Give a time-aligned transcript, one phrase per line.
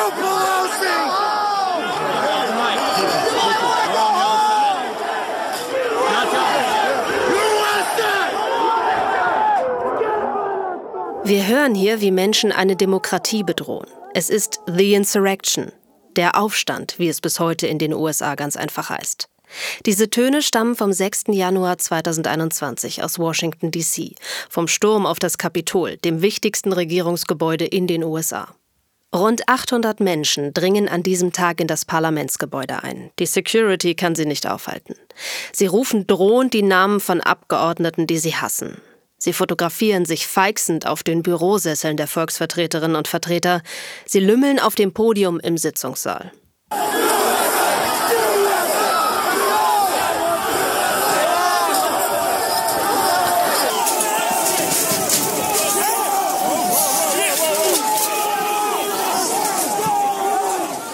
[0.00, 1.30] you, Pelosi!
[11.22, 13.86] Wir hören hier, wie Menschen eine Demokratie bedrohen.
[14.14, 15.70] Es ist The Insurrection,
[16.16, 19.28] der Aufstand, wie es bis heute in den USA ganz einfach heißt.
[19.86, 21.24] Diese Töne stammen vom 6.
[21.28, 24.14] Januar 2021 aus Washington, D.C.,
[24.48, 28.48] vom Sturm auf das Kapitol, dem wichtigsten Regierungsgebäude in den USA.
[29.12, 33.10] Rund 800 Menschen dringen an diesem Tag in das Parlamentsgebäude ein.
[33.18, 34.94] Die Security kann sie nicht aufhalten.
[35.52, 38.80] Sie rufen drohend die Namen von Abgeordneten, die sie hassen.
[39.18, 43.62] Sie fotografieren sich feixend auf den Bürosesseln der Volksvertreterinnen und Vertreter.
[44.06, 46.30] Sie lümmeln auf dem Podium im Sitzungssaal.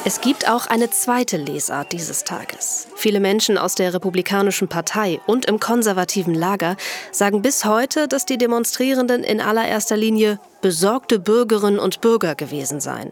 [0.09, 2.87] Es gibt auch eine zweite Lesart dieses Tages.
[2.95, 6.77] Viele Menschen aus der Republikanischen Partei und im konservativen Lager
[7.11, 13.11] sagen bis heute, dass die Demonstrierenden in allererster Linie besorgte Bürgerinnen und Bürger gewesen seien.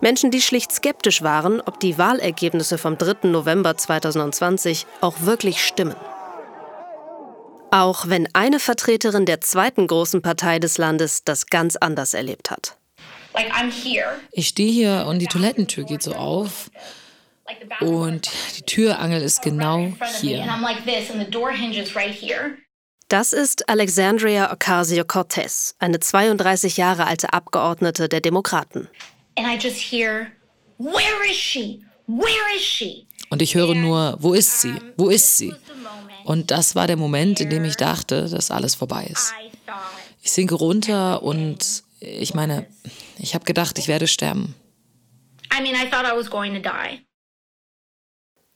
[0.00, 3.28] Menschen, die schlicht skeptisch waren, ob die Wahlergebnisse vom 3.
[3.28, 5.94] November 2020 auch wirklich stimmen.
[7.70, 12.78] Auch wenn eine Vertreterin der zweiten großen Partei des Landes das ganz anders erlebt hat.
[14.32, 16.70] Ich stehe hier und die Toilettentür geht so auf.
[17.80, 20.46] Und die Türangel ist genau hier.
[23.08, 28.88] Das ist Alexandria Ocasio-Cortez, eine 32 Jahre alte Abgeordnete der Demokraten.
[33.30, 34.74] Und ich höre nur, wo ist sie?
[34.96, 35.54] Wo ist sie?
[36.24, 39.34] Und das war der Moment, in dem ich dachte, dass alles vorbei ist.
[40.22, 42.66] Ich sinke runter und ich meine,
[43.18, 44.54] ich habe gedacht, ich werde sterben.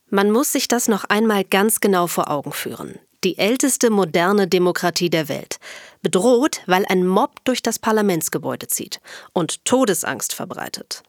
[0.09, 2.99] Man muss sich das noch einmal ganz genau vor Augen führen.
[3.23, 5.57] Die älteste moderne Demokratie der Welt.
[6.01, 9.01] Bedroht, weil ein Mob durch das Parlamentsgebäude zieht
[9.33, 11.03] und Todesangst verbreitet.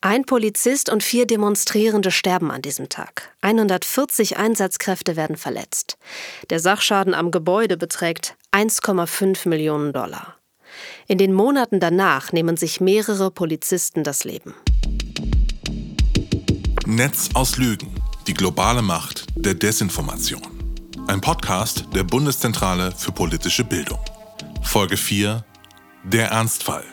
[0.00, 3.34] Ein Polizist und vier Demonstrierende sterben an diesem Tag.
[3.40, 5.98] 140 Einsatzkräfte werden verletzt.
[6.50, 10.37] Der Sachschaden am Gebäude beträgt 1,5 Millionen Dollar.
[11.10, 14.54] In den Monaten danach nehmen sich mehrere Polizisten das Leben.
[16.84, 17.94] Netz aus Lügen.
[18.26, 20.42] Die globale Macht der Desinformation.
[21.06, 24.00] Ein Podcast der Bundeszentrale für politische Bildung.
[24.62, 25.46] Folge 4.
[26.04, 26.84] Der Ernstfall.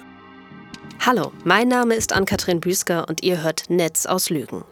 [1.06, 4.64] Hallo, mein Name ist Ann-Kathrin Büsker und ihr hört Netz aus Lügen.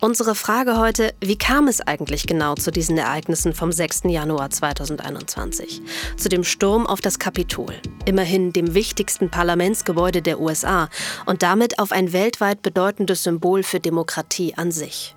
[0.00, 4.04] Unsere Frage heute, wie kam es eigentlich genau zu diesen Ereignissen vom 6.
[4.04, 5.82] Januar 2021?
[6.16, 7.74] Zu dem Sturm auf das Kapitol,
[8.06, 10.88] immerhin dem wichtigsten Parlamentsgebäude der USA
[11.26, 15.15] und damit auf ein weltweit bedeutendes Symbol für Demokratie an sich.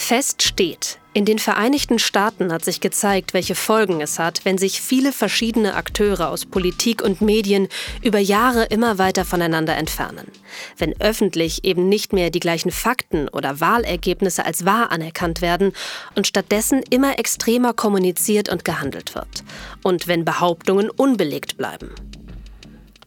[0.00, 4.80] Fest steht, in den Vereinigten Staaten hat sich gezeigt, welche Folgen es hat, wenn sich
[4.80, 7.68] viele verschiedene Akteure aus Politik und Medien
[8.02, 10.26] über Jahre immer weiter voneinander entfernen.
[10.78, 15.72] Wenn öffentlich eben nicht mehr die gleichen Fakten oder Wahlergebnisse als wahr anerkannt werden
[16.16, 19.44] und stattdessen immer extremer kommuniziert und gehandelt wird.
[19.82, 21.90] Und wenn Behauptungen unbelegt bleiben.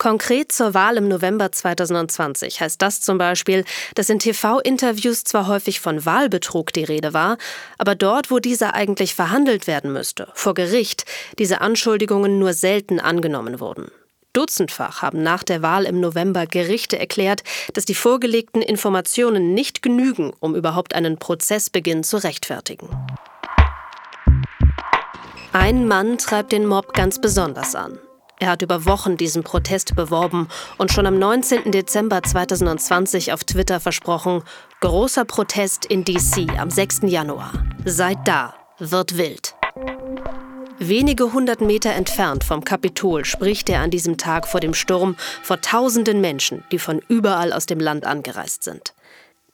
[0.03, 3.63] Konkret zur Wahl im November 2020 heißt das zum Beispiel,
[3.95, 7.37] dass in TV-Interviews zwar häufig von Wahlbetrug die Rede war,
[7.77, 11.05] aber dort, wo dieser eigentlich verhandelt werden müsste, vor Gericht,
[11.39, 13.91] diese Anschuldigungen nur selten angenommen wurden.
[14.33, 20.33] Dutzendfach haben nach der Wahl im November Gerichte erklärt, dass die vorgelegten Informationen nicht genügen,
[20.41, 22.89] um überhaupt einen Prozessbeginn zu rechtfertigen.
[25.53, 27.99] Ein Mann treibt den Mob ganz besonders an.
[28.43, 31.71] Er hat über Wochen diesen Protest beworben und schon am 19.
[31.71, 34.43] Dezember 2020 auf Twitter versprochen,
[34.81, 37.03] großer Protest in DC am 6.
[37.03, 37.53] Januar.
[37.85, 39.55] Seid da, wird wild.
[40.77, 45.61] Wenige hundert Meter entfernt vom Kapitol spricht er an diesem Tag vor dem Sturm vor
[45.61, 48.93] tausenden Menschen, die von überall aus dem Land angereist sind.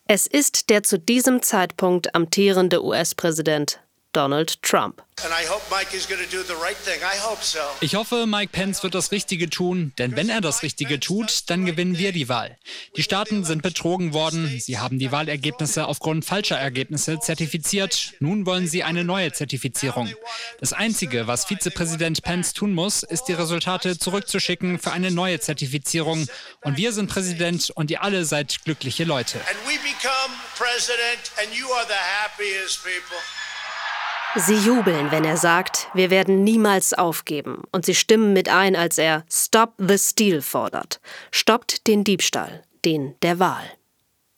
[0.08, 3.78] Es ist der zu diesem Zeitpunkt amtierende US-Präsident
[4.12, 5.02] Donald Trump.
[7.80, 11.66] Ich hoffe, Mike Pence wird das Richtige tun, denn wenn er das Richtige tut, dann
[11.66, 12.56] gewinnen wir die Wahl.
[12.96, 18.66] Die Staaten sind betrogen worden, sie haben die Wahlergebnisse aufgrund falscher Ergebnisse zertifiziert, nun wollen
[18.66, 20.12] sie eine neue Zertifizierung.
[20.58, 26.26] Das Einzige, was Vizepräsident Pence tun muss, ist die Resultate zurückzuschicken für eine neue Zertifizierung.
[26.62, 29.38] Und wir sind Präsident und ihr alle seid glückliche Leute.
[29.38, 33.18] And we become president and you are the happiest people.
[34.36, 38.96] Sie jubeln, wenn er sagt, wir werden niemals aufgeben, und sie stimmen mit ein, als
[38.96, 41.00] er Stop the Steal fordert.
[41.32, 43.64] Stoppt den Diebstahl, den der Wahl.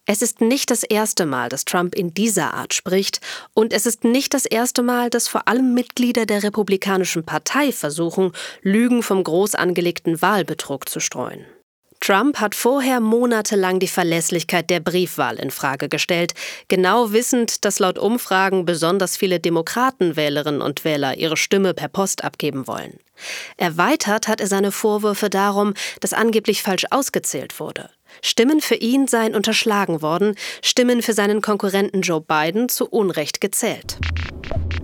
[0.06, 3.20] Es ist nicht das erste Mal, dass Trump in dieser Art spricht,
[3.52, 8.32] und es ist nicht das erste Mal, dass vor allem Mitglieder der Republikanischen Partei versuchen,
[8.62, 11.44] Lügen vom groß angelegten Wahlbetrug zu streuen.
[12.02, 16.34] Trump hat vorher monatelang die Verlässlichkeit der Briefwahl in Frage gestellt,
[16.66, 22.66] genau wissend, dass laut Umfragen besonders viele Demokratenwählerinnen und Wähler ihre Stimme per Post abgeben
[22.66, 22.98] wollen.
[23.56, 27.88] Erweitert hat er seine Vorwürfe darum, dass angeblich falsch ausgezählt wurde.
[28.20, 33.98] Stimmen für ihn seien unterschlagen worden, Stimmen für seinen Konkurrenten Joe Biden zu Unrecht gezählt.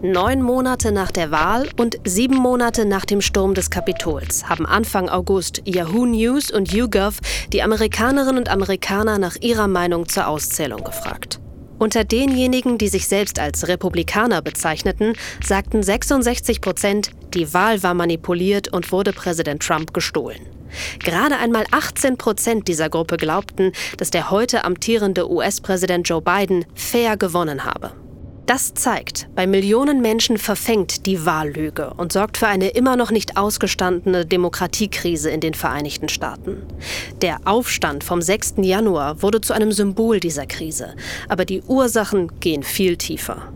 [0.00, 5.08] Neun Monate nach der Wahl und sieben Monate nach dem Sturm des Kapitols haben Anfang
[5.08, 7.18] August Yahoo News und YouGov
[7.52, 11.40] die Amerikanerinnen und Amerikaner nach ihrer Meinung zur Auszählung gefragt.
[11.80, 15.14] Unter denjenigen, die sich selbst als Republikaner bezeichneten,
[15.44, 20.46] sagten 66 Prozent, die Wahl war manipuliert und wurde Präsident Trump gestohlen.
[21.00, 27.16] Gerade einmal 18 Prozent dieser Gruppe glaubten, dass der heute amtierende US-Präsident Joe Biden fair
[27.16, 27.90] gewonnen habe.
[28.48, 33.36] Das zeigt, bei Millionen Menschen verfängt die Wahllüge und sorgt für eine immer noch nicht
[33.36, 36.62] ausgestandene Demokratiekrise in den Vereinigten Staaten.
[37.20, 38.54] Der Aufstand vom 6.
[38.62, 40.94] Januar wurde zu einem Symbol dieser Krise,
[41.28, 43.52] aber die Ursachen gehen viel tiefer.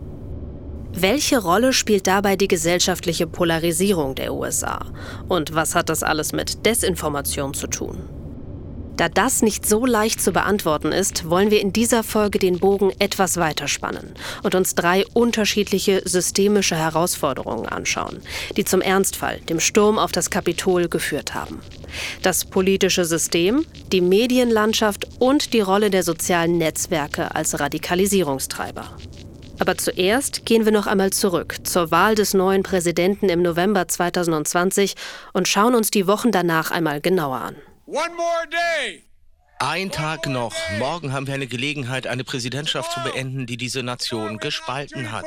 [0.93, 4.85] Welche Rolle spielt dabei die gesellschaftliche Polarisierung der USA?
[5.27, 8.22] Und was hat das alles mit Desinformation zu tun?
[8.97, 12.93] Da das nicht so leicht zu beantworten ist, wollen wir in dieser Folge den Bogen
[12.99, 18.21] etwas weiter spannen und uns drei unterschiedliche systemische Herausforderungen anschauen,
[18.57, 21.61] die zum Ernstfall, dem Sturm auf das Kapitol, geführt haben.
[22.23, 28.85] Das politische System, die Medienlandschaft und die Rolle der sozialen Netzwerke als Radikalisierungstreiber.
[29.59, 34.95] Aber zuerst gehen wir noch einmal zurück zur Wahl des neuen Präsidenten im November 2020
[35.33, 37.57] und schauen uns die Wochen danach einmal genauer an.
[39.59, 40.55] Ein Tag noch.
[40.79, 45.27] Morgen haben wir eine Gelegenheit, eine Präsidentschaft zu beenden, die diese Nation gespalten hat.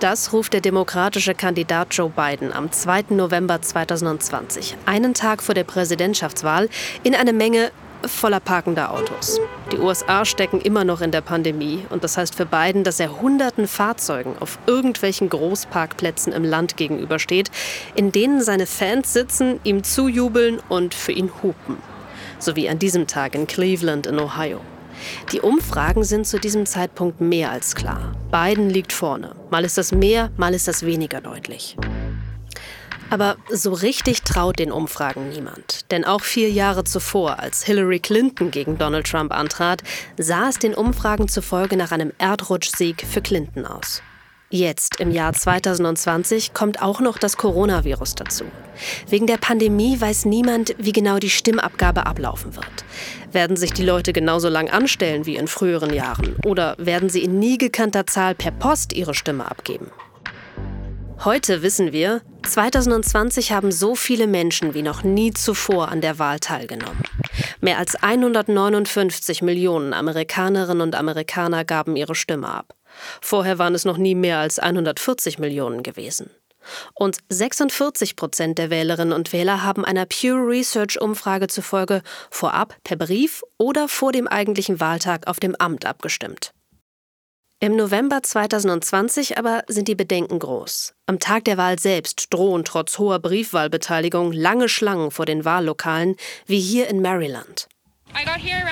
[0.00, 3.04] Das ruft der demokratische Kandidat Joe Biden am 2.
[3.10, 6.70] November 2020, einen Tag vor der Präsidentschaftswahl,
[7.02, 7.72] in eine Menge
[8.08, 9.40] voller parkender Autos.
[9.72, 13.20] Die USA stecken immer noch in der Pandemie und das heißt für Biden, dass er
[13.20, 17.50] hunderten Fahrzeugen auf irgendwelchen Großparkplätzen im Land gegenübersteht,
[17.94, 21.76] in denen seine Fans sitzen, ihm zujubeln und für ihn hupen.
[22.38, 24.60] So wie an diesem Tag in Cleveland in Ohio.
[25.32, 28.12] Die Umfragen sind zu diesem Zeitpunkt mehr als klar.
[28.30, 29.34] Biden liegt vorne.
[29.50, 31.76] Mal ist das mehr, mal ist das weniger deutlich.
[33.10, 35.90] Aber so richtig traut den Umfragen niemand.
[35.90, 39.82] Denn auch vier Jahre zuvor, als Hillary Clinton gegen Donald Trump antrat,
[40.18, 44.02] sah es den Umfragen zufolge nach einem Erdrutschsieg für Clinton aus.
[44.48, 48.44] Jetzt, im Jahr 2020, kommt auch noch das Coronavirus dazu.
[49.08, 52.84] Wegen der Pandemie weiß niemand, wie genau die Stimmabgabe ablaufen wird.
[53.32, 56.36] Werden sich die Leute genauso lang anstellen wie in früheren Jahren?
[56.44, 59.90] Oder werden sie in nie gekannter Zahl per Post ihre Stimme abgeben?
[61.24, 66.38] Heute wissen wir, 2020 haben so viele Menschen wie noch nie zuvor an der Wahl
[66.38, 67.02] teilgenommen.
[67.60, 72.74] Mehr als 159 Millionen Amerikanerinnen und Amerikaner gaben ihre Stimme ab.
[73.20, 76.30] Vorher waren es noch nie mehr als 140 Millionen gewesen.
[76.94, 82.96] Und 46 Prozent der Wählerinnen und Wähler haben einer Pew Research Umfrage zufolge vorab per
[82.96, 86.52] Brief oder vor dem eigentlichen Wahltag auf dem Amt abgestimmt.
[87.58, 90.92] Im November 2020 aber sind die Bedenken groß.
[91.06, 96.60] Am Tag der Wahl selbst drohen trotz hoher Briefwahlbeteiligung lange Schlangen vor den Wahllokalen, wie
[96.60, 97.66] hier in Maryland.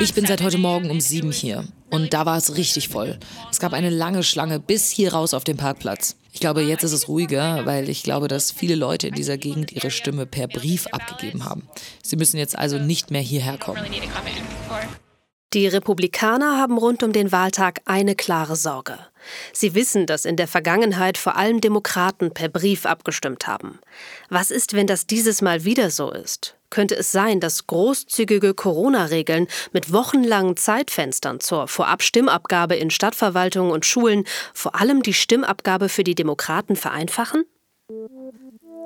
[0.00, 3.18] Ich bin seit heute Morgen um sieben hier und da war es richtig voll.
[3.50, 6.16] Es gab eine lange Schlange bis hier raus auf den Parkplatz.
[6.34, 9.72] Ich glaube, jetzt ist es ruhiger, weil ich glaube, dass viele Leute in dieser Gegend
[9.72, 11.66] ihre Stimme per Brief abgegeben haben.
[12.02, 13.82] Sie müssen jetzt also nicht mehr hierher kommen.
[15.54, 18.98] Die Republikaner haben rund um den Wahltag eine klare Sorge.
[19.52, 23.78] Sie wissen, dass in der Vergangenheit vor allem Demokraten per Brief abgestimmt haben.
[24.28, 26.56] Was ist, wenn das dieses Mal wieder so ist?
[26.70, 34.24] Könnte es sein, dass großzügige Corona-Regeln mit wochenlangen Zeitfenstern zur Vorabstimmabgabe in Stadtverwaltungen und Schulen
[34.54, 37.44] vor allem die Stimmabgabe für die Demokraten vereinfachen?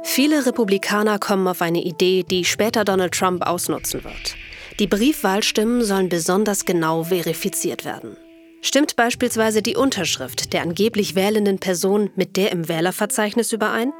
[0.03, 4.37] Viele Republikaner kommen auf eine Idee, die später Donald Trump ausnutzen wird.
[4.79, 8.17] Die Briefwahlstimmen sollen besonders genau verifiziert werden.
[8.63, 13.93] Stimmt beispielsweise die Unterschrift der angeblich wählenden Person mit der im Wählerverzeichnis überein?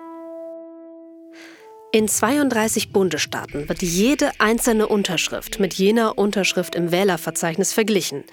[1.91, 8.25] In 32 Bundesstaaten wird jede einzelne Unterschrift mit jener Unterschrift im Wählerverzeichnis verglichen.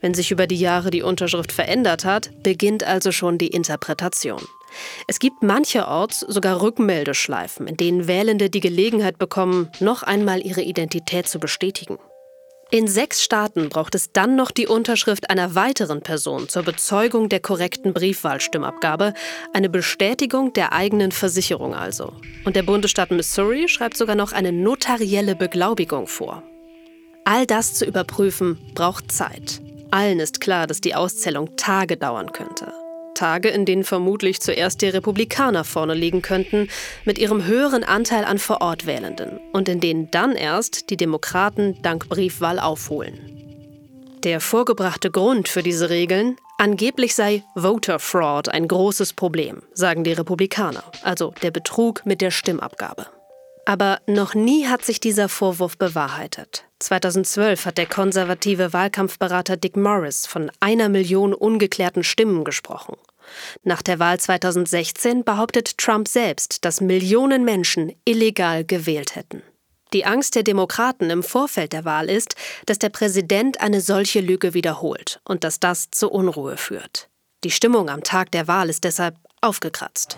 [0.00, 4.42] Wenn sich über die Jahre die Unterschrift verändert hat, beginnt also schon die Interpretation.
[5.08, 11.28] Es gibt mancherorts sogar Rückmeldeschleifen, in denen Wählende die Gelegenheit bekommen, noch einmal ihre Identität
[11.28, 11.98] zu bestätigen.
[12.70, 17.38] In sechs Staaten braucht es dann noch die Unterschrift einer weiteren Person zur Bezeugung der
[17.38, 19.14] korrekten Briefwahlstimmabgabe,
[19.52, 22.12] eine Bestätigung der eigenen Versicherung also.
[22.44, 26.42] Und der Bundesstaat Missouri schreibt sogar noch eine notarielle Beglaubigung vor.
[27.24, 29.60] All das zu überprüfen braucht Zeit.
[29.92, 32.72] Allen ist klar, dass die Auszählung Tage dauern könnte.
[33.14, 36.68] Tage, in denen vermutlich zuerst die Republikaner vorne liegen könnten,
[37.04, 42.58] mit ihrem höheren Anteil an Vorortwählenden und in denen dann erst die Demokraten dank Briefwahl
[42.58, 43.18] aufholen.
[44.24, 50.12] Der vorgebrachte Grund für diese Regeln, angeblich sei Voter Fraud ein großes Problem, sagen die
[50.12, 53.06] Republikaner, also der Betrug mit der Stimmabgabe.
[53.66, 56.64] Aber noch nie hat sich dieser Vorwurf bewahrheitet.
[56.80, 62.96] 2012 hat der konservative Wahlkampfberater Dick Morris von einer Million ungeklärten Stimmen gesprochen.
[63.62, 69.42] Nach der Wahl 2016 behauptet Trump selbst, dass Millionen Menschen illegal gewählt hätten.
[69.94, 72.34] Die Angst der Demokraten im Vorfeld der Wahl ist,
[72.66, 77.08] dass der Präsident eine solche Lüge wiederholt und dass das zu Unruhe führt.
[77.44, 80.16] Die Stimmung am Tag der Wahl ist deshalb aufgekratzt.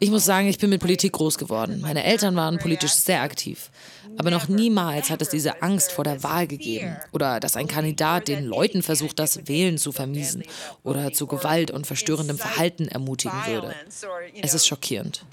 [0.00, 1.80] Ich muss sagen, ich bin mit Politik groß geworden.
[1.80, 3.70] Meine Eltern waren politisch sehr aktiv.
[4.18, 8.28] Aber noch niemals hat es diese Angst vor der Wahl gegeben oder dass ein Kandidat
[8.28, 10.42] den Leuten versucht, das Wählen zu vermiesen
[10.82, 13.74] oder zu Gewalt und verstörendem Verhalten ermutigen würde.
[14.40, 15.24] Es ist schockierend.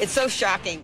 [0.00, 0.82] It's so shocking.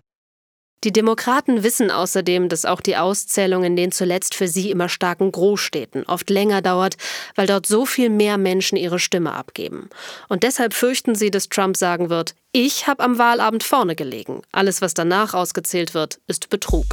[0.85, 5.33] Die Demokraten wissen außerdem, dass auch die Auszählung in den zuletzt für sie immer starken
[5.33, 6.97] Großstädten oft länger dauert,
[7.35, 9.89] weil dort so viel mehr Menschen ihre Stimme abgeben.
[10.29, 14.43] Und deshalb fürchten sie, dass Trump sagen wird, ich habe am Wahlabend vorne gelegen.
[14.53, 16.87] Alles, was danach ausgezählt wird, ist Betrug.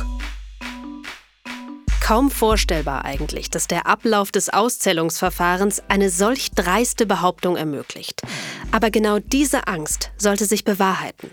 [2.01, 8.23] Kaum vorstellbar eigentlich, dass der Ablauf des Auszählungsverfahrens eine solch dreiste Behauptung ermöglicht.
[8.71, 11.31] Aber genau diese Angst sollte sich bewahrheiten.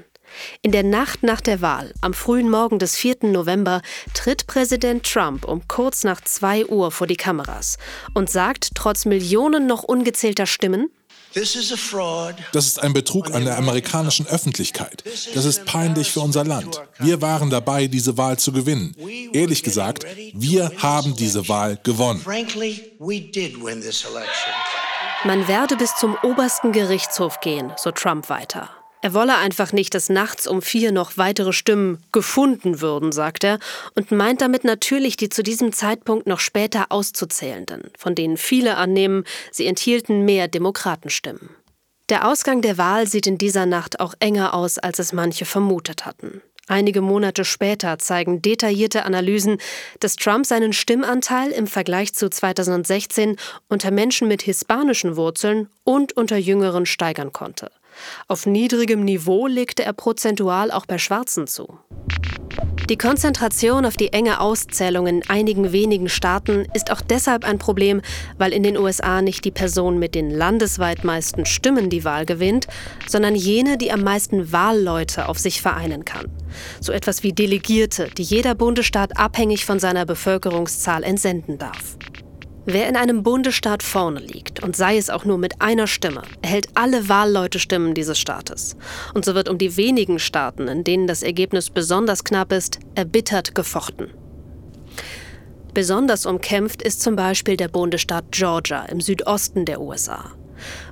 [0.62, 3.18] In der Nacht nach der Wahl, am frühen Morgen des 4.
[3.22, 3.82] November,
[4.14, 7.78] tritt Präsident Trump um kurz nach 2 Uhr vor die Kameras
[8.14, 10.90] und sagt trotz Millionen noch ungezählter Stimmen,
[11.32, 15.04] das ist ein Betrug an der amerikanischen Öffentlichkeit.
[15.34, 16.82] Das ist peinlich für unser Land.
[16.98, 18.96] Wir waren dabei, diese Wahl zu gewinnen.
[19.32, 22.24] Ehrlich gesagt, wir haben diese Wahl gewonnen.
[25.24, 28.70] Man werde bis zum obersten Gerichtshof gehen, so Trump weiter.
[29.02, 33.58] Er wolle einfach nicht, dass nachts um vier noch weitere Stimmen gefunden würden, sagt er,
[33.94, 39.24] und meint damit natürlich die zu diesem Zeitpunkt noch später auszuzählenden, von denen viele annehmen,
[39.52, 41.48] sie enthielten mehr Demokratenstimmen.
[42.10, 46.04] Der Ausgang der Wahl sieht in dieser Nacht auch enger aus, als es manche vermutet
[46.04, 46.42] hatten.
[46.66, 49.58] Einige Monate später zeigen detaillierte Analysen,
[50.00, 53.36] dass Trump seinen Stimmanteil im Vergleich zu 2016
[53.68, 57.70] unter Menschen mit hispanischen Wurzeln und unter Jüngeren steigern konnte.
[58.28, 61.78] Auf niedrigem Niveau legte er prozentual auch bei Schwarzen zu.
[62.90, 68.02] Die Konzentration auf die enge Auszählung in einigen wenigen Staaten ist auch deshalb ein Problem,
[68.36, 72.66] weil in den USA nicht die Person mit den landesweit meisten Stimmen die Wahl gewinnt,
[73.06, 76.26] sondern jene, die am meisten Wahlleute auf sich vereinen kann.
[76.80, 81.96] So etwas wie Delegierte, die jeder Bundesstaat abhängig von seiner Bevölkerungszahl entsenden darf.
[82.72, 86.68] Wer in einem Bundesstaat vorne liegt, und sei es auch nur mit einer Stimme, erhält
[86.74, 88.76] alle Wahlleute-Stimmen dieses Staates.
[89.12, 93.56] Und so wird um die wenigen Staaten, in denen das Ergebnis besonders knapp ist, erbittert
[93.56, 94.12] gefochten.
[95.74, 100.30] Besonders umkämpft ist zum Beispiel der Bundesstaat Georgia im Südosten der USA.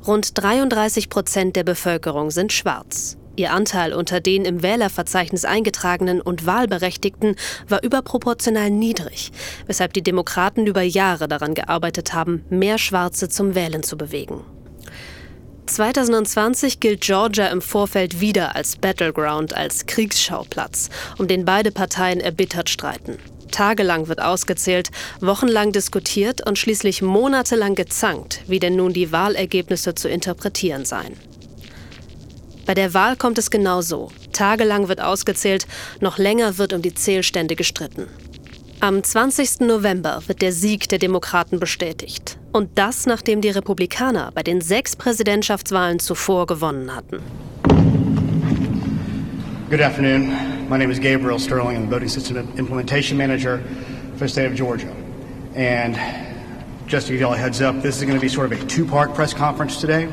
[0.04, 3.16] Rund 33 Prozent der Bevölkerung sind schwarz.
[3.38, 7.36] Ihr Anteil unter den im Wählerverzeichnis eingetragenen und Wahlberechtigten
[7.68, 9.30] war überproportional niedrig,
[9.66, 14.40] weshalb die Demokraten über Jahre daran gearbeitet haben, mehr Schwarze zum Wählen zu bewegen.
[15.66, 22.68] 2020 gilt Georgia im Vorfeld wieder als Battleground, als Kriegsschauplatz, um den beide Parteien erbittert
[22.68, 23.18] streiten.
[23.52, 24.90] Tagelang wird ausgezählt,
[25.20, 31.16] wochenlang diskutiert und schließlich monatelang gezankt, wie denn nun die Wahlergebnisse zu interpretieren seien.
[32.68, 34.10] Bei der Wahl kommt es genau so.
[34.34, 35.66] Tagelang wird ausgezählt,
[36.02, 38.08] noch länger wird um die Zählstände gestritten.
[38.80, 39.60] Am 20.
[39.60, 42.36] November wird der Sieg der Demokraten bestätigt.
[42.52, 47.22] Und das, nachdem die Republikaner bei den sechs Präsidentschaftswahlen zuvor gewonnen hatten.
[49.70, 50.28] Good afternoon.
[50.68, 51.74] My name is Gabriel Sterling.
[51.74, 53.62] I'm the Voting System Implementation Manager
[54.18, 54.92] for the state of Georgia.
[55.54, 55.96] And
[56.86, 58.62] just to give you all a heads up, this is going to be sort of
[58.62, 60.10] a two part press conference today.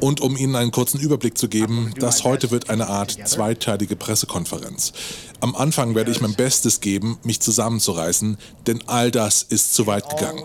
[0.00, 4.92] Und um Ihnen einen kurzen Überblick zu geben, das heute wird eine Art zweiteilige Pressekonferenz.
[5.40, 10.08] Am Anfang werde ich mein Bestes geben, mich zusammenzureißen, denn all das ist zu weit
[10.08, 10.44] gegangen.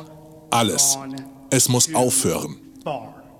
[0.49, 0.97] Alles.
[1.49, 2.57] Es muss aufhören.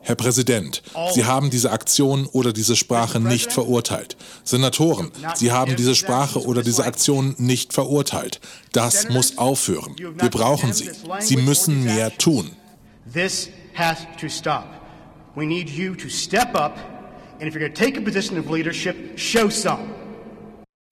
[0.04, 0.82] Herr Präsident,
[1.14, 4.18] Sie haben diese Aktion oder diese Sprache nicht verurteilt.
[4.44, 8.40] Senatoren, Sie haben diese Sprache oder diese Aktion nicht verurteilt.
[8.72, 9.96] Das muss aufhören.
[9.98, 10.90] Wir brauchen Sie.
[11.20, 12.52] Sie müssen mehr tun.
[13.14, 14.66] This has to stop.
[15.36, 16.78] We need you to step up,
[17.40, 19.96] and if you're going to take a position of leadership, show some.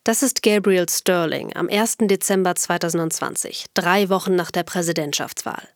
[0.06, 1.98] Das ist Gabriel Sterling am 1.
[2.08, 5.68] Dezember 2020, drei Wochen nach der Präsidentschaftswahl.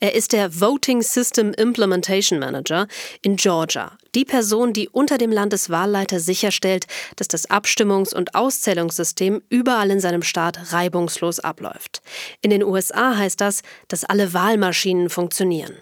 [0.00, 2.88] Er ist der Voting System Implementation Manager
[3.22, 6.86] in Georgia, die Person, die unter dem Landeswahlleiter sicherstellt,
[7.16, 12.02] dass das Abstimmungs- und Auszählungssystem überall in seinem Staat reibungslos abläuft.
[12.42, 15.76] In den USA heißt das, dass alle Wahlmaschinen funktionieren.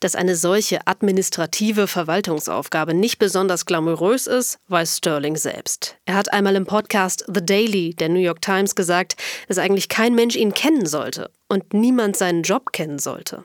[0.00, 5.96] Dass eine solche administrative Verwaltungsaufgabe nicht besonders glamourös ist, weiß Sterling selbst.
[6.06, 9.16] Er hat einmal im Podcast The Daily der New York Times gesagt,
[9.46, 13.44] dass eigentlich kein Mensch ihn kennen sollte und niemand seinen Job kennen sollte.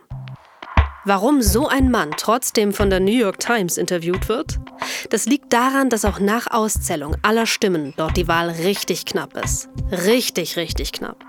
[1.03, 4.57] Warum so ein Mann trotzdem von der New York Times interviewt wird?
[5.09, 9.67] Das liegt daran, dass auch nach Auszählung aller Stimmen dort die Wahl richtig knapp ist.
[9.91, 11.24] Richtig, richtig knapp.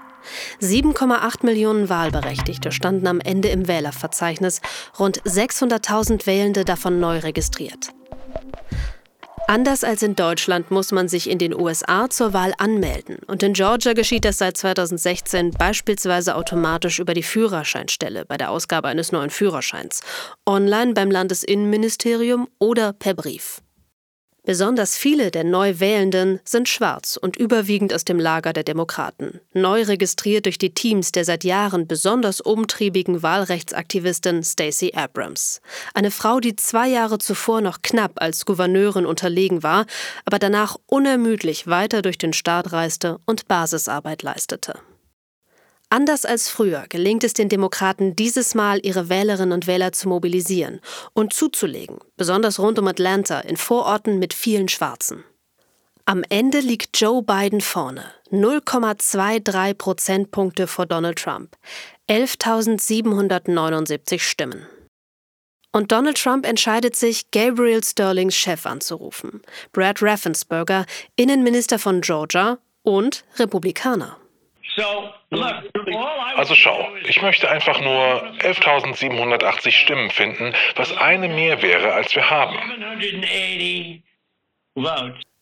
[0.61, 4.61] 7,8 Millionen Wahlberechtigte standen am Ende im Wählerverzeichnis,
[4.99, 7.91] rund 600.000 Wählende davon neu registriert.
[9.49, 13.19] Anders als in Deutschland muss man sich in den USA zur Wahl anmelden.
[13.29, 18.89] Und in Georgia geschieht das seit 2016 beispielsweise automatisch über die Führerscheinstelle bei der Ausgabe
[18.89, 20.01] eines neuen Führerscheins,
[20.47, 23.63] online beim Landesinnenministerium oder per Brief.
[24.47, 30.47] Besonders viele der Neuwählenden sind schwarz und überwiegend aus dem Lager der Demokraten, neu registriert
[30.47, 35.61] durch die Teams der seit Jahren besonders umtriebigen Wahlrechtsaktivistin Stacey Abrams.
[35.95, 39.85] Eine Frau, die zwei Jahre zuvor noch knapp als Gouverneurin unterlegen war,
[40.25, 44.79] aber danach unermüdlich weiter durch den Staat reiste und Basisarbeit leistete.
[45.89, 50.81] Anders als früher gelingt es den Demokraten dieses Mal, ihre Wählerinnen und Wähler zu mobilisieren
[51.13, 55.23] und zuzulegen, besonders rund um Atlanta in Vororten mit vielen Schwarzen.
[56.05, 61.57] Am Ende liegt Joe Biden vorne, 0,23 Prozentpunkte vor Donald Trump,
[62.09, 64.67] 11.779 Stimmen.
[65.73, 73.25] Und Donald Trump entscheidet sich, Gabriel Sterlings Chef anzurufen, Brad Raffensperger, Innenminister von Georgia und
[73.37, 74.17] Republikaner.
[76.37, 82.31] Also schau, ich möchte einfach nur 11.780 Stimmen finden, was eine mehr wäre, als wir
[82.31, 82.57] haben.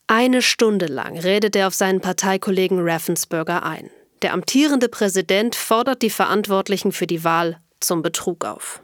[0.07, 3.89] Eine Stunde lang redet er auf seinen Parteikollegen Raffensperger ein.
[4.21, 8.81] Der amtierende Präsident fordert die Verantwortlichen für die Wahl zum Betrug auf.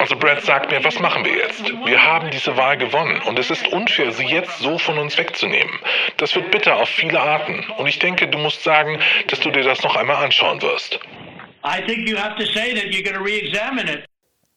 [0.00, 1.62] Also Brad sagt mir, was machen wir jetzt?
[1.84, 5.78] Wir haben diese Wahl gewonnen und es ist unfair, sie jetzt so von uns wegzunehmen.
[6.16, 9.62] Das wird bitter auf viele Arten und ich denke, du musst sagen, dass du dir
[9.62, 10.98] das noch einmal anschauen wirst.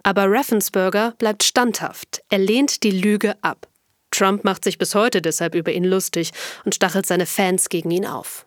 [0.04, 2.22] Aber Raffensperger bleibt standhaft.
[2.30, 3.68] Er lehnt die Lüge ab.
[4.12, 6.32] Trump macht sich bis heute deshalb über ihn lustig
[6.64, 8.46] und stachelt seine Fans gegen ihn auf.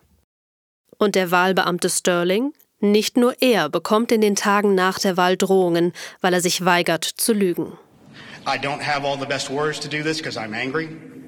[0.97, 5.93] Und der Wahlbeamte Sterling nicht nur er bekommt in den Tagen nach der Wahl Drohungen,
[6.21, 7.73] weil er sich weigert zu lügen.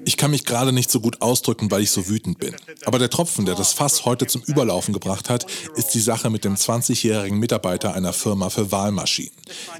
[0.05, 2.55] Ich kann mich gerade nicht so gut ausdrücken, weil ich so wütend bin.
[2.85, 6.45] Aber der Tropfen, der das Fass heute zum Überlaufen gebracht hat, ist die Sache mit
[6.45, 9.33] dem 20-jährigen Mitarbeiter einer Firma für Wahlmaschinen.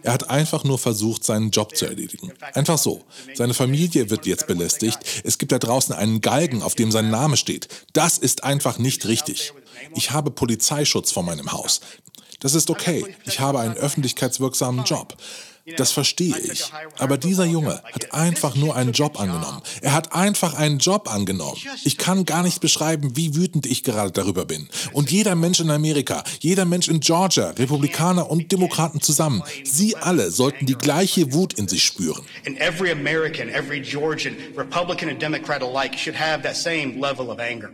[0.04, 2.34] Er hat einfach nur versucht, seinen Job zu erledigen.
[2.54, 3.06] Einfach so.
[3.34, 5.00] Seine Familie wird jetzt belästigt.
[5.24, 7.70] Es gibt da draußen einen Galgen, auf dem sein Name steht.
[7.94, 9.54] Das ist einfach nicht richtig.
[9.96, 11.82] Ich habe Polizeischutz vor meinem Haus.
[12.40, 13.06] Das ist okay.
[13.26, 15.18] Ich habe einen öffentlichkeitswirksamen Job.
[15.78, 16.72] Das verstehe ich.
[16.98, 19.62] Aber dieser Junge hat einfach nur einen Job angenommen.
[19.82, 21.58] Er hat einfach einen Job angenommen.
[21.84, 24.68] Ich kann gar nicht beschreiben, wie wütend ich gerade darüber bin.
[24.94, 30.32] Und jeder Mensch in Amerika, jeder Mensch in Georgia, Republikaner und Demokraten zusammen, sie alle
[30.32, 32.26] sollten die gleiche Wut in sich spüren.
[32.58, 37.70] Every American, every Georgian, Republican and Democrat alike should have that same level of anger.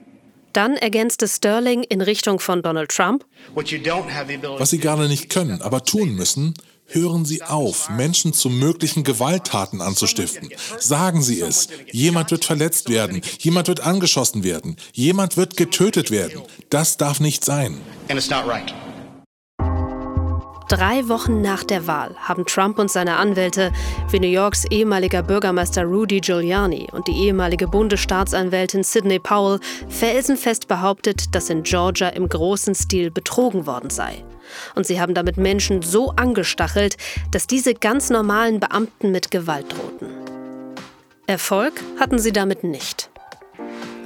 [0.56, 3.26] Dann ergänzte Sterling in Richtung von Donald Trump.
[3.54, 6.54] Was Sie gerade nicht können, aber tun müssen,
[6.88, 10.50] Hören Sie auf, Menschen zu möglichen Gewalttaten anzustiften.
[10.78, 11.68] Sagen Sie es.
[11.92, 13.22] Jemand wird verletzt werden.
[13.40, 14.76] Jemand wird angeschossen werden.
[14.94, 16.44] Jemand wird getötet werden.
[16.70, 17.82] Das darf nicht sein.
[20.68, 23.72] Drei Wochen nach der Wahl haben Trump und seine Anwälte,
[24.10, 31.36] wie New Yorks ehemaliger Bürgermeister Rudy Giuliani und die ehemalige Bundesstaatsanwältin Sidney Powell, felsenfest behauptet,
[31.36, 34.24] dass in Georgia im großen Stil betrogen worden sei.
[34.74, 36.98] Und sie haben damit Menschen so angestachelt,
[37.30, 40.10] dass diese ganz normalen Beamten mit Gewalt drohten.
[41.28, 43.12] Erfolg hatten sie damit nicht.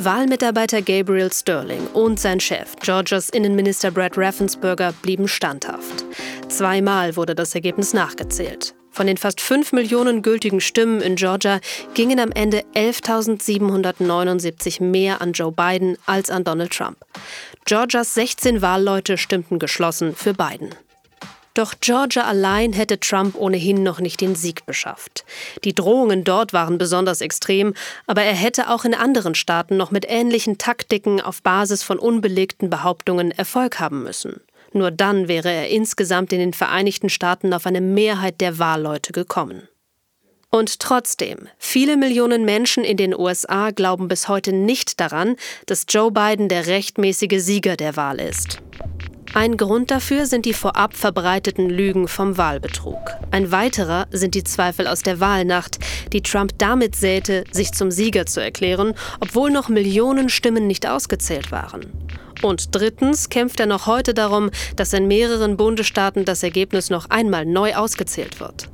[0.02, 6.06] Wahlmitarbeiter Gabriel Sterling und sein Chef, Georgias Innenminister Brad Raffensperger, blieben standhaft.
[6.49, 8.75] Zweimal wurde das Ergebnis nachgezählt.
[8.91, 11.59] Von den fast 5 Millionen gültigen Stimmen in Georgia
[11.93, 16.97] gingen am Ende 11.779 mehr an Joe Biden als an Donald Trump.
[17.65, 20.73] Georgias 16 Wahlleute stimmten geschlossen für Biden.
[21.53, 25.25] Doch Georgia allein hätte Trump ohnehin noch nicht den Sieg beschafft.
[25.63, 27.73] Die Drohungen dort waren besonders extrem,
[28.07, 32.69] aber er hätte auch in anderen Staaten noch mit ähnlichen Taktiken auf Basis von unbelegten
[32.69, 34.41] Behauptungen Erfolg haben müssen.
[34.73, 39.67] Nur dann wäre er insgesamt in den Vereinigten Staaten auf eine Mehrheit der Wahlleute gekommen.
[40.51, 45.36] Und trotzdem, viele Millionen Menschen in den USA glauben bis heute nicht daran,
[45.67, 48.60] dass Joe Biden der rechtmäßige Sieger der Wahl ist.
[49.36, 52.97] Ein Grund dafür sind die vorab verbreiteten Lügen vom Wahlbetrug.
[53.29, 55.77] Ein weiterer sind die Zweifel aus der Wahlnacht,
[56.12, 61.51] die Trump damit säte, sich zum Sieger zu erklären, obwohl noch Millionen Stimmen nicht ausgezählt
[61.51, 61.86] waren.
[62.41, 67.45] Und drittens kämpft er noch heute darum, dass in mehreren Bundesstaaten das Ergebnis noch einmal
[67.45, 68.69] neu ausgezählt wird.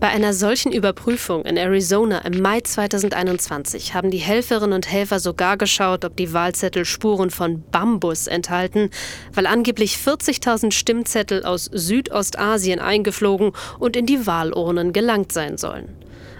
[0.00, 5.58] Bei einer solchen Überprüfung in Arizona im Mai 2021 haben die Helferinnen und Helfer sogar
[5.58, 8.88] geschaut, ob die Wahlzettel Spuren von Bambus enthalten,
[9.34, 15.94] weil angeblich 40.000 Stimmzettel aus Südostasien eingeflogen und in die Wahlurnen gelangt sein sollen.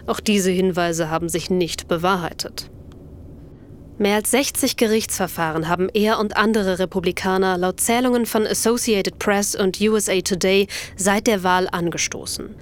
[0.07, 2.71] Auch diese Hinweise haben sich nicht bewahrheitet.
[4.01, 9.79] Mehr als 60 Gerichtsverfahren haben er und andere Republikaner laut Zählungen von Associated Press und
[9.79, 12.55] USA Today seit der Wahl angestoßen.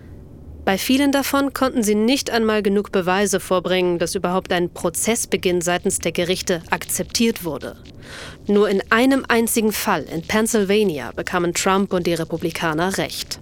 [0.65, 6.01] Bei vielen davon konnten sie nicht einmal genug Beweise vorbringen, dass überhaupt ein Prozessbeginn seitens
[6.01, 7.77] der Gerichte akzeptiert wurde.
[8.49, 13.39] Nur in einem einzigen Fall in Pennsylvania bekamen Trump und die Republikaner Recht.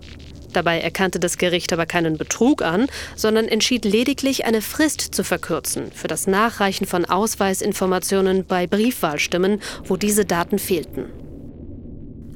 [0.57, 5.93] Dabei erkannte das Gericht aber keinen Betrug an, sondern entschied lediglich, eine Frist zu verkürzen
[5.93, 11.11] für das Nachreichen von Ausweisinformationen bei Briefwahlstimmen, wo diese Daten fehlten.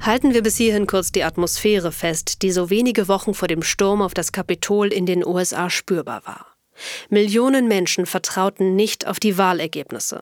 [0.01, 4.03] Halten wir bis hierhin kurz die Atmosphäre fest, die so wenige Wochen vor dem Sturm
[4.03, 6.45] auf das Kapitol in den USA spürbar war.
[7.09, 10.21] Millionen Menschen vertrauten nicht auf die Wahlergebnisse.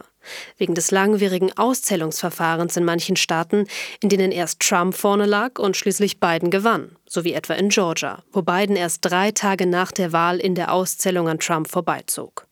[0.58, 3.66] Wegen des langwierigen Auszählungsverfahrens in manchen Staaten,
[4.02, 8.24] in denen erst Trump vorne lag und schließlich Biden gewann, so wie etwa in Georgia,
[8.32, 12.46] wo Biden erst drei Tage nach der Wahl in der Auszählung an Trump vorbeizog.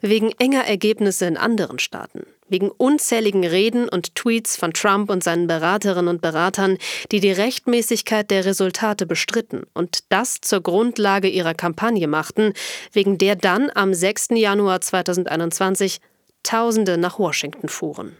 [0.00, 5.46] Wegen enger Ergebnisse in anderen Staaten, wegen unzähligen Reden und Tweets von Trump und seinen
[5.46, 6.78] Beraterinnen und Beratern,
[7.10, 12.52] die die Rechtmäßigkeit der Resultate bestritten und das zur Grundlage ihrer Kampagne machten,
[12.92, 14.28] wegen der dann am 6.
[14.34, 16.00] Januar 2021
[16.42, 18.16] Tausende nach Washington fuhren.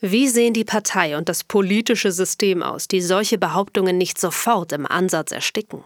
[0.00, 4.86] Wie sehen die Partei und das politische System aus, die solche Behauptungen nicht sofort im
[4.86, 5.82] Ansatz ersticken?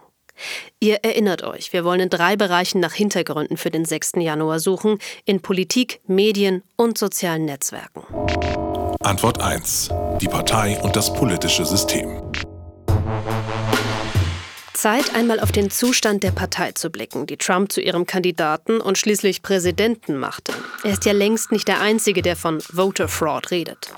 [0.79, 4.13] Ihr erinnert euch, wir wollen in drei Bereichen nach Hintergründen für den 6.
[4.17, 8.03] Januar suchen, in Politik, Medien und sozialen Netzwerken.
[9.01, 9.89] Antwort 1.
[10.21, 12.21] Die Partei und das politische System.
[14.83, 18.97] Zeit, einmal auf den Zustand der Partei zu blicken, die Trump zu ihrem Kandidaten und
[18.97, 20.51] schließlich Präsidenten machte.
[20.83, 23.93] Er ist ja längst nicht der Einzige, der von Voter Fraud redet.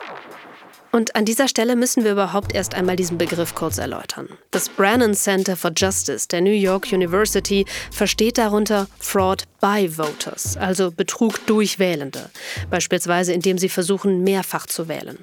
[0.91, 4.29] Und an dieser Stelle müssen wir überhaupt erst einmal diesen Begriff kurz erläutern.
[4.51, 10.91] Das Brannan Center for Justice der New York University versteht darunter Fraud by Voters, also
[10.91, 12.29] Betrug durch Wählende,
[12.69, 15.17] beispielsweise indem sie versuchen, mehrfach zu wählen.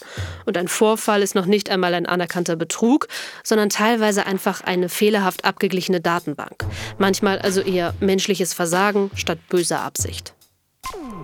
[0.47, 3.09] Und ein Vorfall ist noch nicht einmal ein anerkannter Betrug,
[3.45, 6.65] sondern teilweise einfach eine fehlerhaft abgeglichene Datenbank.
[6.99, 10.35] Manchmal also eher menschliches Versagen statt böser Absicht.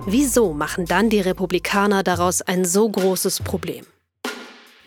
[0.06, 3.84] Wieso machen dann die Republikaner daraus ein so großes Problem?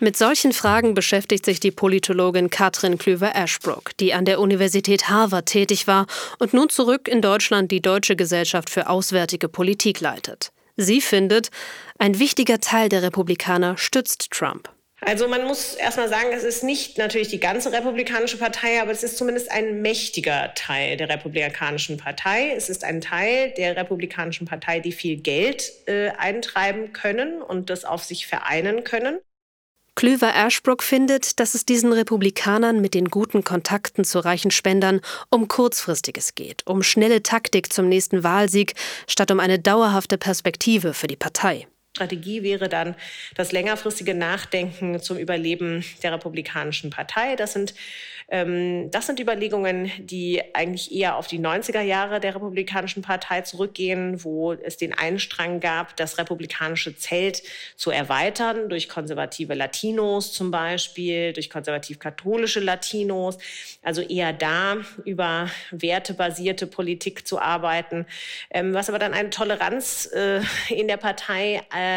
[0.02, 5.86] Mit solchen Fragen beschäftigt sich die Politologin Katrin Klüver-Ashbrook, die an der Universität Harvard tätig
[5.86, 6.08] war
[6.40, 10.50] und nun zurück in Deutschland die Deutsche Gesellschaft für Auswärtige Politik leitet.
[10.76, 11.50] Sie findet,
[12.00, 14.70] ein wichtiger Teil der Republikaner stützt Trump.
[15.02, 19.04] Also man muss erstmal sagen, es ist nicht natürlich die ganze Republikanische Partei, aber es
[19.04, 22.52] ist zumindest ein mächtiger Teil der Republikanischen Partei.
[22.56, 27.84] Es ist ein Teil der Republikanischen Partei, die viel Geld äh, eintreiben können und das
[27.84, 29.20] auf sich vereinen können.
[29.94, 35.48] Klüver Ashbrook findet, dass es diesen Republikanern mit den guten Kontakten zu reichen Spendern um
[35.48, 38.74] kurzfristiges geht, um schnelle Taktik zum nächsten Wahlsieg,
[39.06, 41.66] statt um eine dauerhafte Perspektive für die Partei.
[41.94, 42.94] Strategie wäre dann
[43.34, 47.36] das längerfristige Nachdenken zum Überleben der Republikanischen Partei.
[47.36, 47.74] Das sind
[48.32, 54.24] ähm, das sind Überlegungen, die eigentlich eher auf die 90er Jahre der Republikanischen Partei zurückgehen,
[54.24, 57.42] wo es den Einstrang gab, das republikanische Zelt
[57.76, 63.36] zu erweitern durch konservative Latinos zum Beispiel, durch konservativ-katholische Latinos.
[63.82, 68.06] Also eher da über wertebasierte Politik zu arbeiten,
[68.50, 71.91] ähm, was aber dann eine Toleranz äh, in der Partei äh,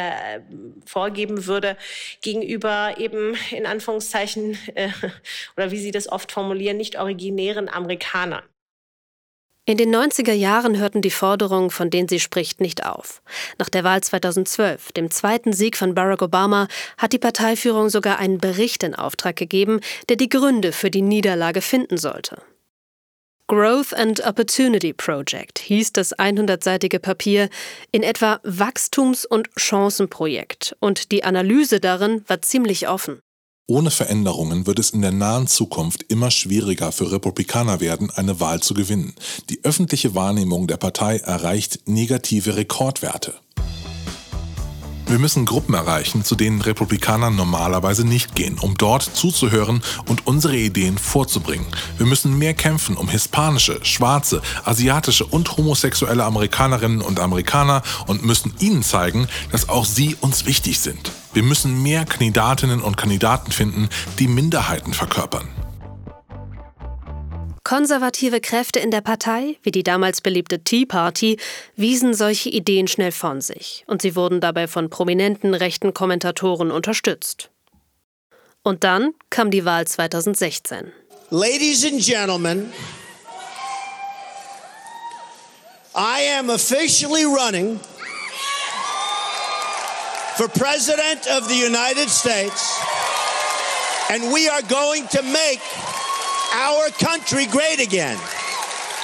[0.85, 1.77] vorgeben würde
[2.21, 4.89] gegenüber eben in Anführungszeichen äh,
[5.57, 8.43] oder wie sie das oft formulieren, nicht originären Amerikanern.
[9.67, 13.23] In den 90er Jahren hörten die Forderungen, von denen sie spricht, nicht auf.
[13.57, 16.67] Nach der Wahl 2012, dem zweiten Sieg von Barack Obama,
[16.99, 21.61] hat die Parteiführung sogar einen Bericht in Auftrag gegeben, der die Gründe für die Niederlage
[21.61, 22.43] finden sollte.
[23.47, 27.49] Growth and Opportunity Project hieß das 100-seitige Papier,
[27.91, 33.19] in etwa Wachstums- und Chancenprojekt, und die Analyse darin war ziemlich offen.
[33.67, 38.61] Ohne Veränderungen wird es in der nahen Zukunft immer schwieriger für Republikaner werden, eine Wahl
[38.61, 39.13] zu gewinnen.
[39.49, 43.35] Die öffentliche Wahrnehmung der Partei erreicht negative Rekordwerte.
[45.07, 50.57] Wir müssen Gruppen erreichen, zu denen Republikaner normalerweise nicht gehen, um dort zuzuhören und unsere
[50.57, 51.67] Ideen vorzubringen.
[51.97, 58.53] Wir müssen mehr kämpfen, um hispanische, schwarze, asiatische und homosexuelle Amerikanerinnen und Amerikaner und müssen
[58.59, 61.11] ihnen zeigen, dass auch sie uns wichtig sind.
[61.33, 65.47] Wir müssen mehr Kandidatinnen und Kandidaten finden, die Minderheiten verkörpern.
[67.65, 71.37] Konservative Kräfte in der Partei, wie die damals beliebte Tea Party,
[71.75, 77.49] wiesen solche Ideen schnell von sich und sie wurden dabei von prominenten rechten Kommentatoren unterstützt.
[78.61, 80.93] Und dann kam die Wahl 2016.
[81.31, 82.71] Ladies and Gentlemen,
[85.95, 87.79] I am officially running
[90.37, 92.79] for President of the United States,
[94.11, 95.59] and we are going to make
[96.55, 98.17] our country great again.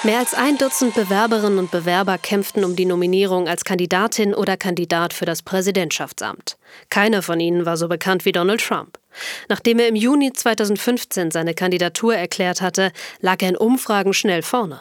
[0.04, 5.12] Mehr als ein Dutzend Bewerberinnen und Bewerber kämpften um die Nominierung als Kandidatin oder Kandidat
[5.12, 6.56] für das Präsidentschaftsamt.
[6.88, 8.98] Keiner von ihnen war so bekannt wie Donald Trump.
[9.48, 14.80] Nachdem er im Juni 2015 seine Kandidatur erklärt hatte, lag er in Umfragen schnell vorne.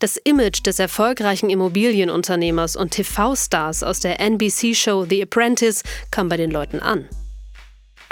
[0.00, 6.50] Das Image des erfolgreichen Immobilienunternehmers und TV-Stars aus der NBC-Show The Apprentice kam bei den
[6.50, 7.08] Leuten an.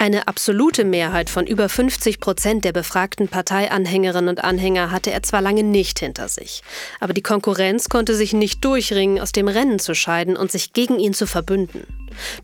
[0.01, 5.41] Eine absolute Mehrheit von über 50 Prozent der befragten Parteianhängerinnen und Anhänger hatte er zwar
[5.41, 6.63] lange nicht hinter sich,
[7.01, 10.99] aber die Konkurrenz konnte sich nicht durchringen, aus dem Rennen zu scheiden und sich gegen
[10.99, 11.85] ihn zu verbünden.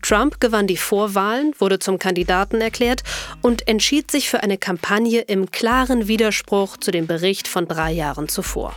[0.02, 3.04] Trump gewann die Vorwahlen, wurde zum Kandidaten erklärt
[3.40, 8.28] und entschied sich für eine Kampagne im klaren Widerspruch zu dem Bericht von drei Jahren
[8.28, 8.74] zuvor.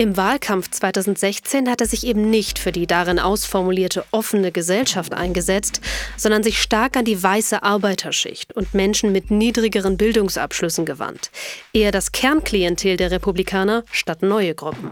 [0.00, 5.82] Im Wahlkampf 2016 hat er sich eben nicht für die darin ausformulierte offene Gesellschaft eingesetzt,
[6.16, 11.30] sondern sich stark an die weiße Arbeiterschicht und Menschen mit niedrigeren Bildungsabschlüssen gewandt.
[11.74, 14.88] Eher das Kernklientel der Republikaner statt neue Gruppen.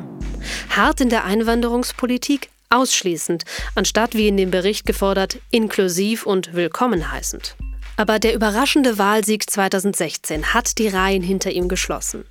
[0.76, 7.56] Hart in der Einwanderungspolitik, ausschließend, anstatt wie in dem Bericht gefordert, inklusiv und willkommen heißend.
[7.96, 12.26] Aber der überraschende Wahlsieg 2016 hat die Reihen hinter ihm geschlossen.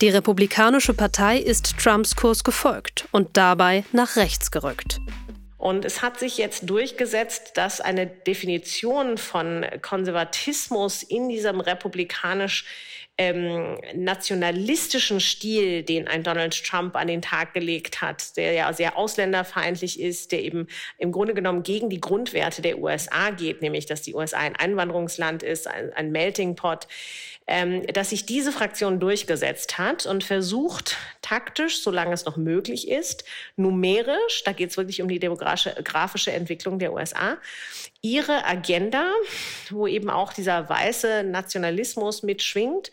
[0.00, 5.00] Die Republikanische Partei ist Trumps Kurs gefolgt und dabei nach rechts gerückt.
[5.60, 12.64] Und es hat sich jetzt durchgesetzt, dass eine Definition von Konservatismus in diesem republikanisch
[13.20, 18.96] ähm, nationalistischen Stil, den ein Donald Trump an den Tag gelegt hat, der ja sehr
[18.96, 24.00] ausländerfeindlich ist, der eben im Grunde genommen gegen die Grundwerte der USA geht, nämlich dass
[24.00, 26.88] die USA ein Einwanderungsland ist, ein, ein Melting Pot,
[27.50, 33.24] ähm, dass sich diese Fraktion durchgesetzt hat und versucht, taktisch, solange es noch möglich ist,
[33.56, 37.38] numerisch, da geht es wirklich um die demografische Entwicklung der USA,
[38.02, 39.10] ihre Agenda,
[39.68, 42.92] wo eben auch dieser weiße Nationalismus mitschwingt,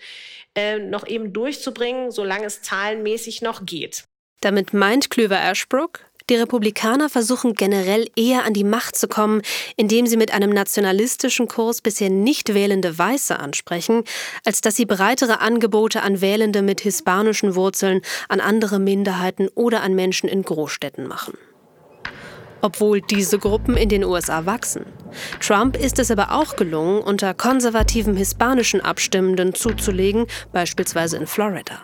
[0.56, 4.06] äh, noch eben durchzubringen, solange es zahlenmäßig noch geht.
[4.41, 9.42] Damit meint Klüver Ashbrook, die Republikaner versuchen generell eher an die Macht zu kommen,
[9.76, 14.04] indem sie mit einem nationalistischen Kurs bisher nicht wählende Weiße ansprechen,
[14.46, 19.96] als dass sie breitere Angebote an Wählende mit hispanischen Wurzeln, an andere Minderheiten oder an
[19.96, 21.38] Menschen in Großstädten machen.
[22.62, 24.86] Obwohl diese Gruppen in den USA wachsen.
[25.39, 31.80] Trump ist es aber auch gelungen, unter konservativen hispanischen Abstimmenden zuzulegen, beispielsweise in Florida.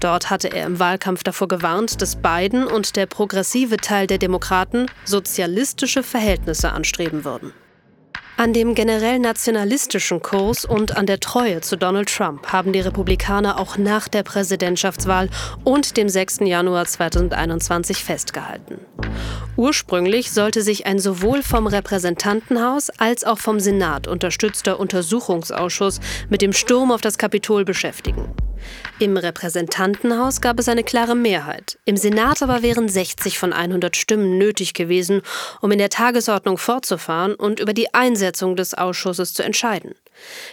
[0.00, 4.86] Dort hatte er im Wahlkampf davor gewarnt, dass Biden und der progressive Teil der Demokraten
[5.04, 7.52] sozialistische Verhältnisse anstreben würden.
[8.36, 13.60] An dem generell nationalistischen Kurs und an der Treue zu Donald Trump haben die Republikaner
[13.60, 15.28] auch nach der Präsidentschaftswahl
[15.64, 16.40] und dem 6.
[16.40, 18.80] Januar 2021 festgehalten.
[19.56, 26.54] Ursprünglich sollte sich ein sowohl vom Repräsentantenhaus als auch vom Senat unterstützter Untersuchungsausschuss mit dem
[26.54, 28.34] Sturm auf das Kapitol beschäftigen.
[28.98, 31.78] Im Repräsentantenhaus gab es eine klare Mehrheit.
[31.84, 35.22] Im Senat aber wären 60 von 100 Stimmen nötig gewesen,
[35.60, 39.94] um in der Tagesordnung fortzufahren und über die Einsetzung des Ausschusses zu entscheiden.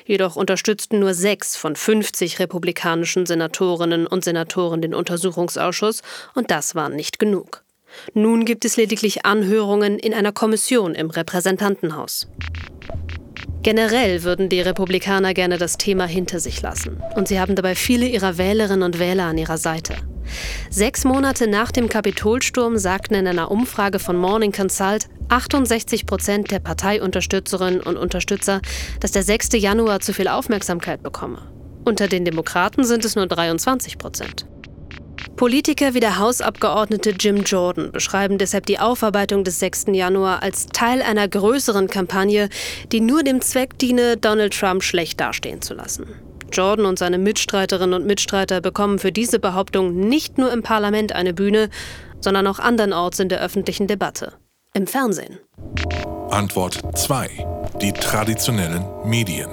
[0.05, 6.01] Jedoch unterstützten nur sechs von 50 republikanischen Senatorinnen und Senatoren den Untersuchungsausschuss,
[6.33, 7.63] und das war nicht genug.
[8.13, 12.27] Nun gibt es lediglich Anhörungen in einer Kommission im Repräsentantenhaus.
[13.61, 17.01] Generell würden die Republikaner gerne das Thema hinter sich lassen.
[17.15, 19.95] Und sie haben dabei viele ihrer Wählerinnen und Wähler an ihrer Seite.
[20.69, 26.59] Sechs Monate nach dem Kapitolsturm sagten in einer Umfrage von Morning Consult 68 Prozent der
[26.59, 28.61] Parteiunterstützerinnen und Unterstützer,
[28.99, 29.49] dass der 6.
[29.53, 31.41] Januar zu viel Aufmerksamkeit bekomme.
[31.85, 34.45] Unter den Demokraten sind es nur 23 Prozent.
[35.35, 39.85] Politiker wie der Hausabgeordnete Jim Jordan beschreiben deshalb die Aufarbeitung des 6.
[39.93, 42.49] Januar als Teil einer größeren Kampagne,
[42.91, 46.07] die nur dem Zweck diene, Donald Trump schlecht dastehen zu lassen.
[46.51, 51.33] Jordan und seine Mitstreiterinnen und Mitstreiter bekommen für diese Behauptung nicht nur im Parlament eine
[51.33, 51.69] Bühne,
[52.21, 54.33] sondern auch andernorts in der öffentlichen Debatte.
[54.73, 55.39] Im Fernsehen.
[56.29, 57.29] Antwort 2.
[57.81, 59.49] Die traditionellen Medien.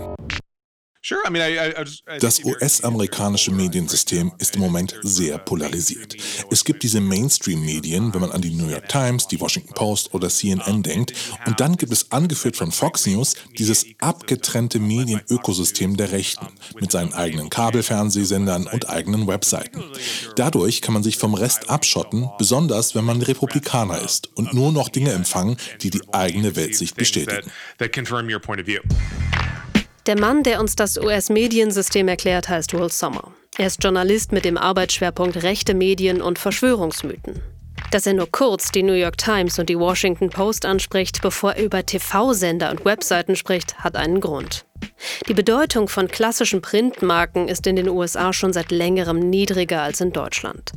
[2.20, 6.16] Das US-amerikanische Mediensystem ist im Moment sehr polarisiert.
[6.50, 10.28] Es gibt diese Mainstream-Medien, wenn man an die New York Times, die Washington Post oder
[10.28, 11.12] CNN denkt,
[11.46, 16.48] und dann gibt es angeführt von Fox News dieses abgetrennte Medienökosystem der Rechten
[16.80, 19.84] mit seinen eigenen Kabelfernsehsendern und eigenen Webseiten.
[20.34, 24.88] Dadurch kann man sich vom Rest abschotten, besonders wenn man Republikaner ist und nur noch
[24.88, 27.50] Dinge empfangen, die die eigene Weltsicht bestätigen.
[30.06, 33.32] Der Mann, der uns das US-Mediensystem erklärt, heißt Will Sommer.
[33.58, 37.42] Er ist Journalist mit dem Arbeitsschwerpunkt rechte Medien und Verschwörungsmythen.
[37.90, 41.64] Dass er nur kurz die New York Times und die Washington Post anspricht, bevor er
[41.64, 44.66] über TV-Sender und Webseiten spricht, hat einen Grund.
[45.28, 50.12] Die Bedeutung von klassischen Printmarken ist in den USA schon seit längerem niedriger als in
[50.12, 50.72] Deutschland.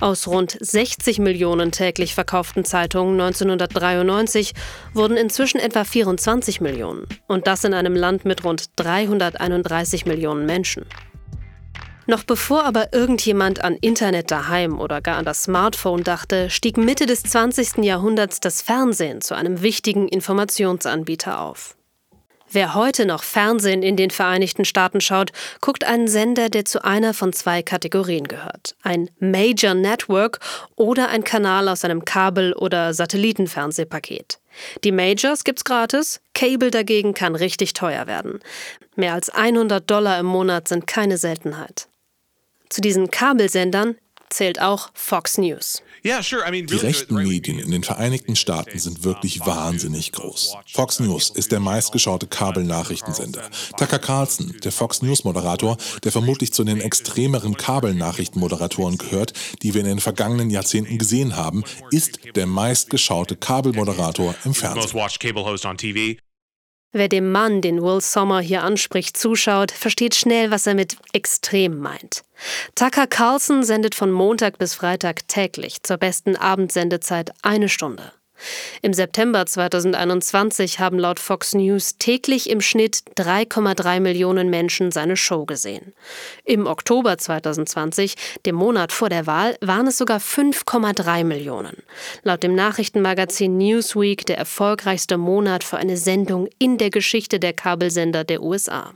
[0.00, 4.52] Aus rund 60 Millionen täglich verkauften Zeitungen 1993
[4.92, 7.06] wurden inzwischen etwa 24 Millionen.
[7.26, 10.86] Und das in einem Land mit rund 331 Millionen Menschen.
[12.06, 17.06] Noch bevor aber irgendjemand an Internet daheim oder gar an das Smartphone dachte, stieg Mitte
[17.06, 17.84] des 20.
[17.84, 21.76] Jahrhunderts das Fernsehen zu einem wichtigen Informationsanbieter auf.
[22.52, 27.14] Wer heute noch Fernsehen in den Vereinigten Staaten schaut, guckt einen Sender, der zu einer
[27.14, 28.74] von zwei Kategorien gehört.
[28.82, 30.40] Ein Major Network
[30.74, 34.40] oder ein Kanal aus einem Kabel- oder Satellitenfernsehpaket.
[34.82, 38.40] Die Majors gibt's gratis, Cable dagegen kann richtig teuer werden.
[38.96, 41.89] Mehr als 100 Dollar im Monat sind keine Seltenheit.
[42.70, 43.96] Zu diesen Kabelsendern
[44.28, 45.82] zählt auch Fox News.
[46.04, 50.54] Die rechten Medien in den Vereinigten Staaten sind wirklich wahnsinnig groß.
[50.72, 53.42] Fox News ist der meistgeschaute Kabelnachrichtensender.
[53.76, 59.80] Tucker Carlson, der Fox News Moderator, der vermutlich zu den extremeren Kabelnachrichtenmoderatoren gehört, die wir
[59.80, 64.82] in den vergangenen Jahrzehnten gesehen haben, ist der meistgeschaute Kabelmoderator im Fernsehen.
[66.92, 71.78] Wer dem Mann, den Will Sommer hier anspricht, zuschaut, versteht schnell, was er mit extrem
[71.78, 72.22] meint.
[72.74, 78.12] Tucker Carlson sendet von Montag bis Freitag täglich zur besten Abendsendezeit eine Stunde.
[78.82, 85.44] Im September 2021 haben laut Fox News täglich im Schnitt 3,3 Millionen Menschen seine Show
[85.44, 85.92] gesehen.
[86.44, 88.14] Im Oktober 2020,
[88.46, 91.82] dem Monat vor der Wahl, waren es sogar 5,3 Millionen.
[92.22, 98.24] Laut dem Nachrichtenmagazin Newsweek der erfolgreichste Monat für eine Sendung in der Geschichte der Kabelsender
[98.24, 98.94] der USA.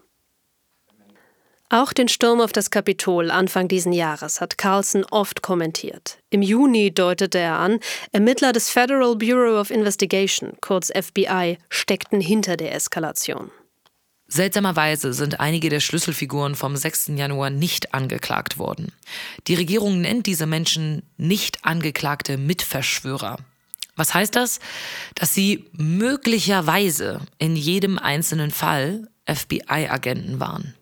[1.75, 6.19] Auch den Sturm auf das Kapitol Anfang diesen Jahres hat Carlson oft kommentiert.
[6.31, 7.81] Im Juni deutete er an,
[8.13, 13.51] Ermittler des Federal Bureau of Investigation, kurz FBI, steckten hinter der Eskalation.
[14.29, 17.09] Seltsamerweise sind einige der Schlüsselfiguren vom 6.
[17.17, 18.93] Januar nicht angeklagt worden.
[19.49, 23.39] Die Regierung nennt diese Menschen nicht angeklagte Mitverschwörer.
[23.97, 24.61] Was heißt das?
[25.17, 30.75] Dass sie möglicherweise in jedem einzelnen Fall FBI-Agenten waren.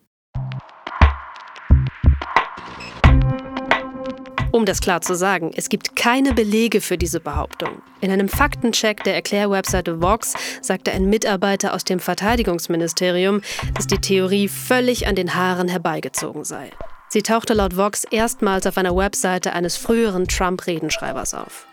[4.52, 7.80] Um das klar zu sagen, es gibt keine Belege für diese Behauptung.
[8.02, 13.40] In einem Faktencheck der Erklärwebseite Vox sagte ein Mitarbeiter aus dem Verteidigungsministerium,
[13.74, 16.70] dass die Theorie völlig an den Haaren herbeigezogen sei.
[17.08, 21.66] Sie tauchte laut Vox erstmals auf einer Webseite eines früheren Trump-Redenschreibers auf.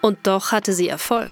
[0.00, 1.30] Und doch hatte sie Erfolg.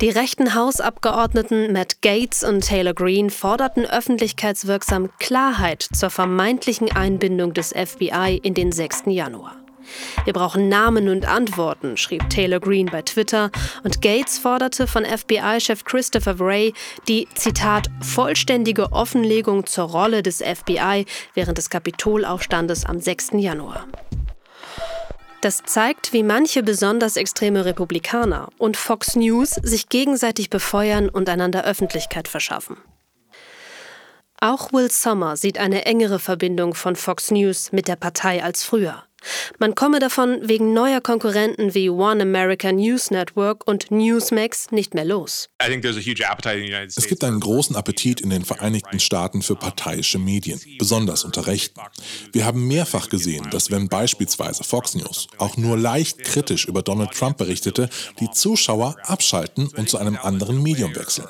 [0.00, 7.72] Die rechten Hausabgeordneten Matt Gates und Taylor Greene forderten öffentlichkeitswirksam Klarheit zur vermeintlichen Einbindung des
[7.72, 9.06] FBI in den 6.
[9.06, 9.65] Januar.
[10.24, 13.50] Wir brauchen Namen und Antworten, schrieb Taylor Greene bei Twitter,
[13.84, 16.72] und Gates forderte von FBI-Chef Christopher Wray
[17.08, 23.30] die, Zitat, vollständige Offenlegung zur Rolle des FBI während des Kapitolaufstandes am 6.
[23.34, 23.86] Januar.
[25.40, 31.64] Das zeigt, wie manche besonders extreme Republikaner und Fox News sich gegenseitig befeuern und einander
[31.64, 32.76] Öffentlichkeit verschaffen.
[34.40, 39.04] Auch Will Sommer sieht eine engere Verbindung von Fox News mit der Partei als früher.
[39.58, 45.04] Man komme davon wegen neuer Konkurrenten wie One America News Network und Newsmax nicht mehr
[45.04, 45.48] los.
[45.58, 51.80] Es gibt einen großen Appetit in den Vereinigten Staaten für parteiische Medien, besonders unter Rechten.
[52.32, 57.12] Wir haben mehrfach gesehen, dass wenn beispielsweise Fox News auch nur leicht kritisch über Donald
[57.12, 57.88] Trump berichtete,
[58.20, 61.26] die Zuschauer abschalten und zu einem anderen Medium wechseln.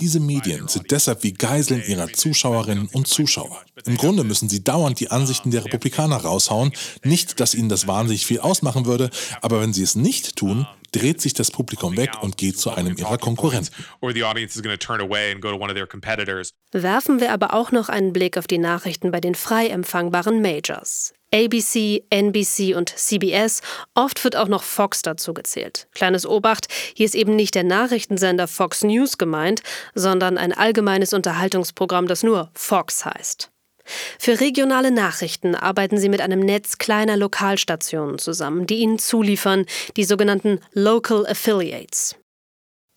[0.00, 3.62] Diese Medien sind deshalb wie Geiseln ihrer Zuschauerinnen und Zuschauer.
[3.84, 6.72] Im Grunde müssen sie dauernd die Ansichten der Republikaner raushauen.
[7.02, 9.10] Nicht, dass ihnen das wahnsinnig viel ausmachen würde,
[9.42, 12.96] aber wenn sie es nicht tun, dreht sich das Publikum weg und geht zu einem
[12.96, 13.70] ihrer Konkurrenten.
[16.72, 21.12] Werfen wir aber auch noch einen Blick auf die Nachrichten bei den frei empfangbaren Majors.
[21.36, 23.60] ABC, NBC und CBS,
[23.94, 25.86] oft wird auch noch Fox dazu gezählt.
[25.94, 29.62] Kleines Obacht, hier ist eben nicht der Nachrichtensender Fox News gemeint,
[29.94, 33.50] sondern ein allgemeines Unterhaltungsprogramm, das nur Fox heißt.
[34.18, 39.66] Für regionale Nachrichten arbeiten sie mit einem Netz kleiner Lokalstationen zusammen, die ihnen zuliefern,
[39.96, 42.16] die sogenannten Local Affiliates.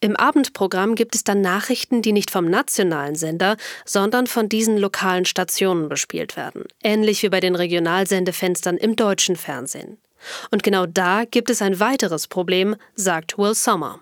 [0.01, 5.25] Im Abendprogramm gibt es dann Nachrichten, die nicht vom nationalen Sender, sondern von diesen lokalen
[5.25, 9.97] Stationen bespielt werden, ähnlich wie bei den Regionalsendefenstern im deutschen Fernsehen.
[10.51, 13.99] Und genau da gibt es ein weiteres Problem, sagt Will Sommer.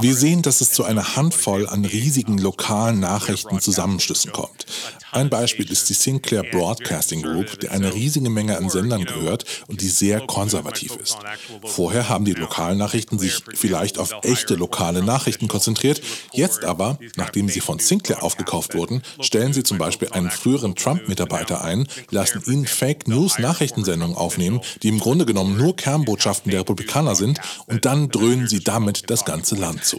[0.00, 4.64] Wir sehen, dass es zu einer Handvoll an riesigen lokalen Nachrichtenzusammenschlüssen kommt.
[5.12, 9.80] Ein Beispiel ist die Sinclair Broadcasting Group, die eine riesige Menge an Sendern gehört und
[9.80, 11.18] die sehr konservativ ist.
[11.64, 16.02] Vorher haben die Lokalnachrichten sich vielleicht auf echte lokale Nachrichten konzentriert.
[16.32, 21.62] Jetzt aber, nachdem sie von Sinclair aufgekauft wurden, stellen sie zum Beispiel einen früheren Trump-Mitarbeiter
[21.64, 27.14] ein, lassen ihn Fake News Nachrichtensendungen aufnehmen, die im Grunde genommen nur Kernbotschaften der Republikaner
[27.14, 29.98] sind und dann dröhnen sie damit das ganze Land zu.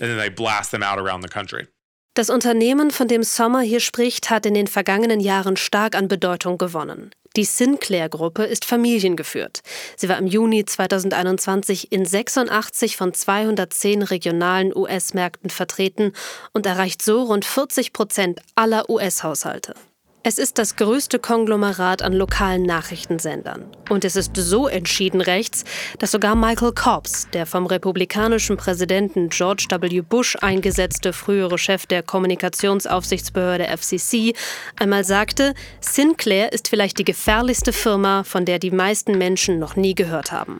[2.19, 6.57] Das Unternehmen, von dem Sommer hier spricht, hat in den vergangenen Jahren stark an Bedeutung
[6.57, 7.11] gewonnen.
[7.37, 9.61] Die Sinclair-Gruppe ist familiengeführt.
[9.95, 16.11] Sie war im Juni 2021 in 86 von 210 regionalen US-Märkten vertreten
[16.51, 19.73] und erreicht so rund 40 Prozent aller US-Haushalte.
[20.21, 23.63] Es ist das größte Konglomerat an lokalen Nachrichtensendern.
[23.89, 25.63] Und es ist so entschieden rechts,
[25.97, 30.01] dass sogar Michael Cobbs, der vom republikanischen Präsidenten George W.
[30.01, 34.33] Bush eingesetzte frühere Chef der Kommunikationsaufsichtsbehörde FCC,
[34.77, 39.95] einmal sagte, Sinclair ist vielleicht die gefährlichste Firma, von der die meisten Menschen noch nie
[39.95, 40.59] gehört haben.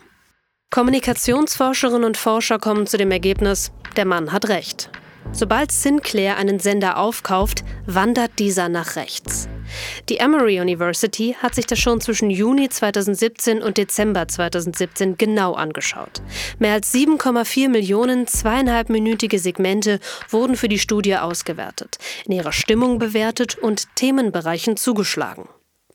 [0.72, 4.89] Kommunikationsforscherinnen und Forscher kommen zu dem Ergebnis, der Mann hat recht.
[5.32, 9.48] Sobald Sinclair einen Sender aufkauft, wandert dieser nach rechts.
[10.10, 16.22] Die Emory University hat sich das schon zwischen Juni 2017 und Dezember 2017 genau angeschaut.
[16.58, 20.00] Mehr als 7,4 Millionen zweieinhalbminütige Segmente
[20.30, 25.48] wurden für die Studie ausgewertet, in ihrer Stimmung bewertet und Themenbereichen zugeschlagen.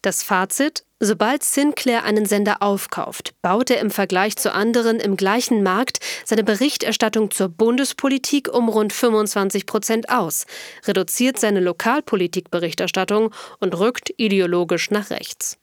[0.03, 0.85] Das Fazit?
[1.05, 6.45] Sobald Sinclair einen Sender aufkauft, baut er im Vergleich zu anderen im gleichen Markt seine
[6.45, 10.47] Berichterstattung zur Bundespolitik um rund 25 Prozent aus,
[10.87, 15.59] reduziert seine Lokalpolitikberichterstattung und rückt ideologisch nach rechts.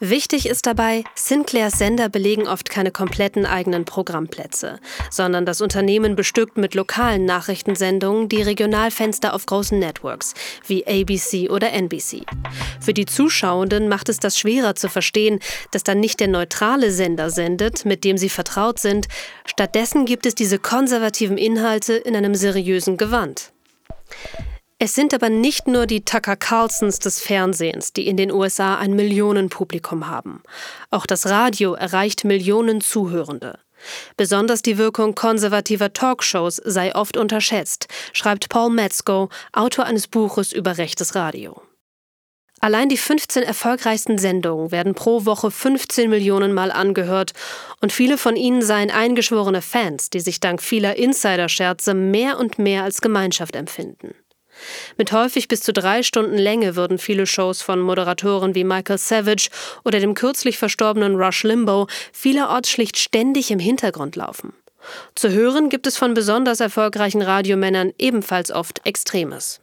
[0.00, 4.78] Wichtig ist dabei, Sinclairs Sender belegen oft keine kompletten eigenen Programmplätze,
[5.10, 10.34] sondern das Unternehmen bestückt mit lokalen Nachrichtensendungen die Regionalfenster auf großen Networks
[10.68, 12.22] wie ABC oder NBC.
[12.80, 15.40] Für die Zuschauenden macht es das schwerer zu verstehen,
[15.72, 19.08] dass dann nicht der neutrale Sender sendet, mit dem sie vertraut sind,
[19.46, 23.52] stattdessen gibt es diese konservativen Inhalte in einem seriösen Gewand.
[24.80, 28.94] Es sind aber nicht nur die Tucker Carlsons des Fernsehens, die in den USA ein
[28.94, 30.40] Millionenpublikum haben.
[30.90, 33.58] Auch das Radio erreicht Millionen Zuhörende.
[34.16, 40.78] Besonders die Wirkung konservativer Talkshows sei oft unterschätzt, schreibt Paul Metzko, Autor eines Buches über
[40.78, 41.60] rechtes Radio.
[42.60, 47.32] Allein die 15 erfolgreichsten Sendungen werden pro Woche 15 Millionen Mal angehört
[47.80, 52.84] und viele von ihnen seien eingeschworene Fans, die sich dank vieler Insider-Scherze mehr und mehr
[52.84, 54.14] als Gemeinschaft empfinden.
[54.96, 59.50] Mit häufig bis zu drei Stunden Länge würden viele Shows von Moderatoren wie Michael Savage
[59.84, 64.52] oder dem kürzlich verstorbenen Rush Limbaugh vielerorts schlicht ständig im Hintergrund laufen.
[65.14, 69.60] Zu hören gibt es von besonders erfolgreichen Radiomännern ebenfalls oft Extremes.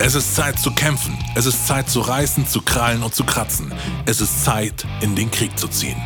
[0.00, 1.16] Es ist Zeit zu kämpfen.
[1.36, 3.72] Es ist Zeit zu reißen, zu krallen und zu kratzen.
[4.06, 5.96] Es ist Zeit, in den Krieg zu ziehen.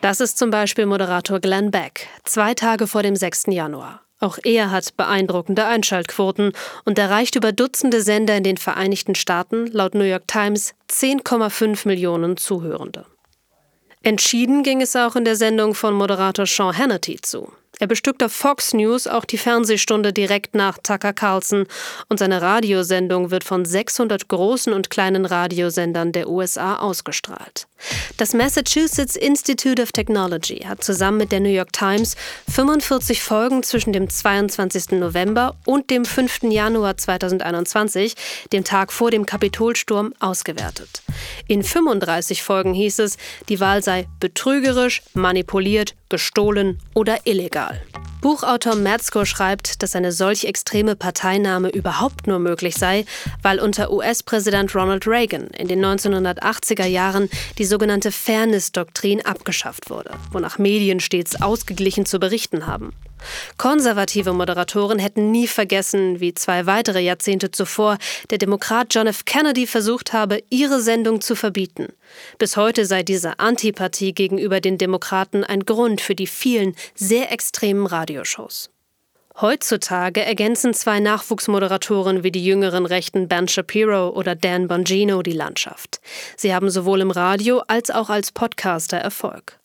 [0.00, 3.48] Das ist zum Beispiel Moderator Glenn Beck, zwei Tage vor dem 6.
[3.48, 4.05] Januar.
[4.18, 6.52] Auch er hat beeindruckende Einschaltquoten
[6.84, 12.36] und erreicht über Dutzende Sender in den Vereinigten Staaten, laut New York Times, 10,5 Millionen
[12.36, 13.04] Zuhörende.
[14.02, 17.52] Entschieden ging es auch in der Sendung von Moderator Sean Hannity zu.
[17.78, 21.66] Er bestückt auf Fox News auch die Fernsehstunde direkt nach Tucker Carlson
[22.08, 27.66] und seine Radiosendung wird von 600 großen und kleinen Radiosendern der USA ausgestrahlt.
[28.16, 32.16] Das Massachusetts Institute of Technology hat zusammen mit der New York Times
[32.48, 34.92] 45 Folgen zwischen dem 22.
[34.92, 36.44] November und dem 5.
[36.44, 38.14] Januar 2021,
[38.52, 41.02] dem Tag vor dem Kapitolsturm, ausgewertet.
[41.46, 43.18] In 35 Folgen hieß es,
[43.50, 47.80] die Wahl sei betrügerisch, manipuliert, gestohlen oder illegal.
[48.20, 53.04] Buchautor Metzko schreibt, dass eine solch extreme Parteinahme überhaupt nur möglich sei,
[53.42, 57.28] weil unter US-Präsident Ronald Reagan in den 1980er Jahren
[57.58, 62.94] die sogenannte Fairness-Doktrin abgeschafft wurde, wonach Medien stets ausgeglichen zu berichten haben.
[63.56, 67.98] Konservative Moderatoren hätten nie vergessen, wie zwei weitere Jahrzehnte zuvor
[68.30, 69.24] der Demokrat John F.
[69.24, 71.88] Kennedy versucht habe, ihre Sendung zu verbieten.
[72.38, 77.86] Bis heute sei diese Antipathie gegenüber den Demokraten ein Grund für die vielen sehr extremen
[77.86, 78.70] Radioshows.
[79.38, 86.00] Heutzutage ergänzen zwei Nachwuchsmoderatoren wie die jüngeren Rechten Ben Shapiro oder Dan Bongino die Landschaft.
[86.38, 89.58] Sie haben sowohl im Radio als auch als Podcaster Erfolg.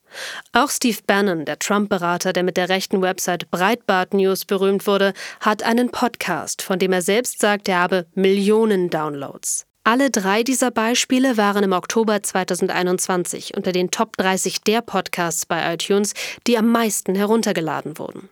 [0.53, 5.63] Auch Steve Bannon, der Trump-Berater, der mit der rechten Website Breitbart News berühmt wurde, hat
[5.63, 9.65] einen Podcast, von dem er selbst sagt, er habe Millionen Downloads.
[9.83, 15.73] Alle drei dieser Beispiele waren im Oktober 2021 unter den Top 30 der Podcasts bei
[15.73, 16.13] iTunes,
[16.45, 18.29] die am meisten heruntergeladen wurden.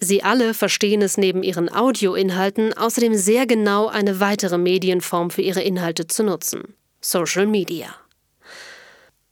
[0.00, 5.62] Sie alle verstehen es neben ihren Audioinhalten außerdem sehr genau, eine weitere Medienform für ihre
[5.62, 7.94] Inhalte zu nutzen: Social Media.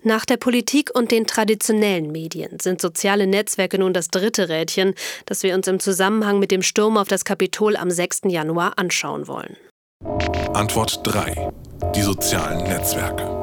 [0.02, 4.94] Nach der Politik und den traditionellen Medien sind soziale Netzwerke nun das dritte Rädchen,
[5.26, 8.22] das wir uns im Zusammenhang mit dem Sturm auf das Kapitol am 6.
[8.26, 9.56] Januar anschauen wollen.
[10.54, 11.52] Antwort 3.
[11.94, 13.39] Die sozialen Netzwerke.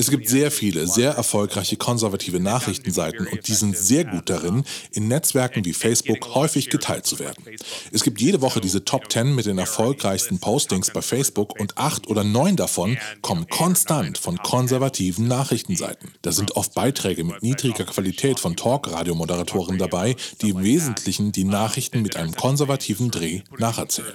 [0.00, 5.08] Es gibt sehr viele, sehr erfolgreiche konservative Nachrichtenseiten und die sind sehr gut darin, in
[5.08, 7.44] Netzwerken wie Facebook häufig geteilt zu werden.
[7.92, 12.08] Es gibt jede Woche diese Top 10 mit den erfolgreichsten Postings bei Facebook und acht
[12.08, 16.10] oder neun davon kommen konstant von konservativen Nachrichtenseiten.
[16.22, 22.02] Da sind oft Beiträge mit niedriger Qualität von Talk-Radiomoderatoren dabei, die im Wesentlichen die Nachrichten
[22.02, 24.14] mit einem konservativen Dreh nacherzählen.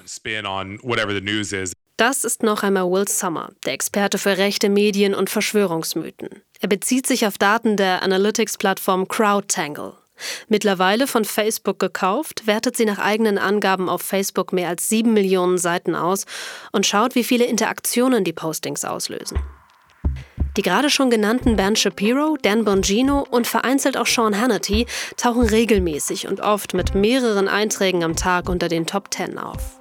[1.98, 6.42] Das ist noch einmal Will Sommer, der Experte für rechte Medien und Verschwörungsmythen.
[6.60, 9.94] Er bezieht sich auf Daten der Analytics-Plattform CrowdTangle.
[10.50, 15.58] Mittlerweile von Facebook gekauft, wertet sie nach eigenen Angaben auf Facebook mehr als sieben Millionen
[15.58, 16.26] Seiten aus
[16.74, 19.40] und schaut, wie viele Interaktionen die Postings auslösen.
[20.58, 24.86] Die gerade schon genannten Ben Shapiro, Dan Bongino und vereinzelt auch Sean Hannity
[25.16, 29.80] tauchen regelmäßig und oft mit mehreren Einträgen am Tag unter den Top Ten auf.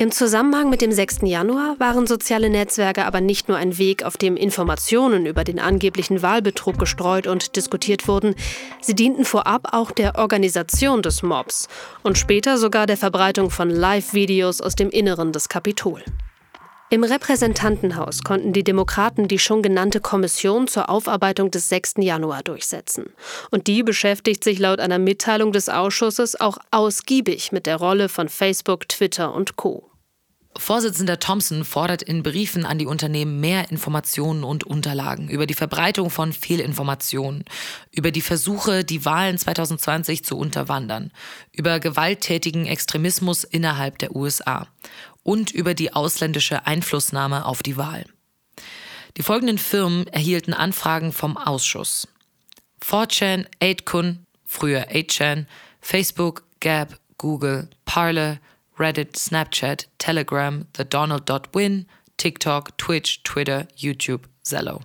[0.00, 1.22] Im Zusammenhang mit dem 6.
[1.22, 6.22] Januar waren soziale Netzwerke aber nicht nur ein Weg, auf dem Informationen über den angeblichen
[6.22, 8.36] Wahlbetrug gestreut und diskutiert wurden,
[8.80, 11.66] sie dienten vorab auch der Organisation des Mobs
[12.04, 16.04] und später sogar der Verbreitung von Live-Videos aus dem Inneren des Kapitol.
[16.90, 21.96] Im Repräsentantenhaus konnten die Demokraten die schon genannte Kommission zur Aufarbeitung des 6.
[21.98, 23.12] Januar durchsetzen.
[23.50, 28.30] Und die beschäftigt sich laut einer Mitteilung des Ausschusses auch ausgiebig mit der Rolle von
[28.30, 29.90] Facebook, Twitter und Co.
[30.56, 36.10] Vorsitzender Thompson fordert in Briefen an die Unternehmen mehr Informationen und Unterlagen über die Verbreitung
[36.10, 37.44] von Fehlinformationen,
[37.92, 41.12] über die Versuche, die Wahlen 2020 zu unterwandern,
[41.52, 44.66] über gewalttätigen Extremismus innerhalb der USA
[45.28, 48.06] und über die ausländische Einflussnahme auf die Wahl.
[49.18, 52.08] Die folgenden Firmen erhielten Anfragen vom Ausschuss.
[52.82, 55.44] 4chan, 8kun, früher 8chan,
[55.82, 58.38] Facebook, Gap, Google, Parler,
[58.78, 64.80] Reddit, Snapchat, Telegram, The Donald.win, TikTok, Twitch, Twitter, YouTube, Zello.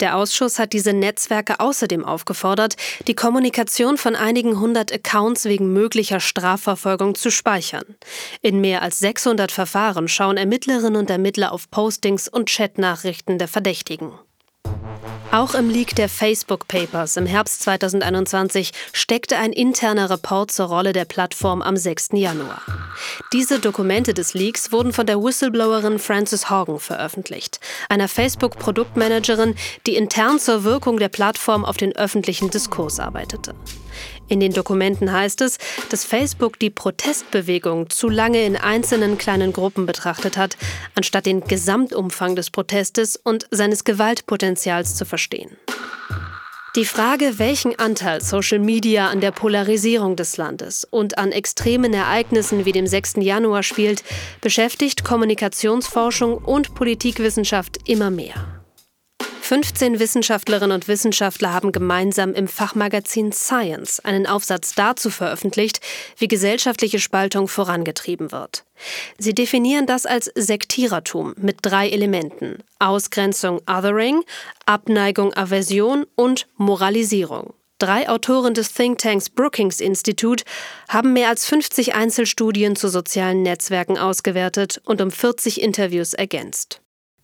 [0.00, 2.76] Der Ausschuss hat diese Netzwerke außerdem aufgefordert,
[3.06, 7.84] die Kommunikation von einigen hundert Accounts wegen möglicher Strafverfolgung zu speichern.
[8.40, 14.12] In mehr als 600 Verfahren schauen Ermittlerinnen und Ermittler auf Postings und Chatnachrichten der Verdächtigen.
[15.32, 20.92] Auch im Leak der Facebook Papers im Herbst 2021 steckte ein interner Report zur Rolle
[20.92, 22.10] der Plattform am 6.
[22.14, 22.62] Januar.
[23.32, 29.54] Diese Dokumente des Leaks wurden von der Whistleblowerin Frances Horgan veröffentlicht, einer Facebook-Produktmanagerin,
[29.86, 33.54] die intern zur Wirkung der Plattform auf den öffentlichen Diskurs arbeitete.
[34.30, 35.58] In den Dokumenten heißt es,
[35.88, 40.56] dass Facebook die Protestbewegung zu lange in einzelnen kleinen Gruppen betrachtet hat,
[40.94, 45.56] anstatt den Gesamtumfang des Protestes und seines Gewaltpotenzials zu verstehen.
[46.76, 52.64] Die Frage, welchen Anteil Social Media an der Polarisierung des Landes und an extremen Ereignissen
[52.64, 53.14] wie dem 6.
[53.16, 54.04] Januar spielt,
[54.40, 58.59] beschäftigt Kommunikationsforschung und Politikwissenschaft immer mehr.
[59.50, 65.80] 15 Wissenschaftlerinnen und Wissenschaftler haben gemeinsam im Fachmagazin Science einen Aufsatz dazu veröffentlicht,
[66.18, 68.62] wie gesellschaftliche Spaltung vorangetrieben wird.
[69.18, 74.22] Sie definieren das als Sektierertum mit drei Elementen Ausgrenzung Othering,
[74.66, 77.52] Abneigung Aversion und Moralisierung.
[77.78, 80.44] Drei Autoren des Thinktanks Brookings Institute
[80.88, 86.80] haben mehr als 50 Einzelstudien zu sozialen Netzwerken ausgewertet und um 40 Interviews ergänzt.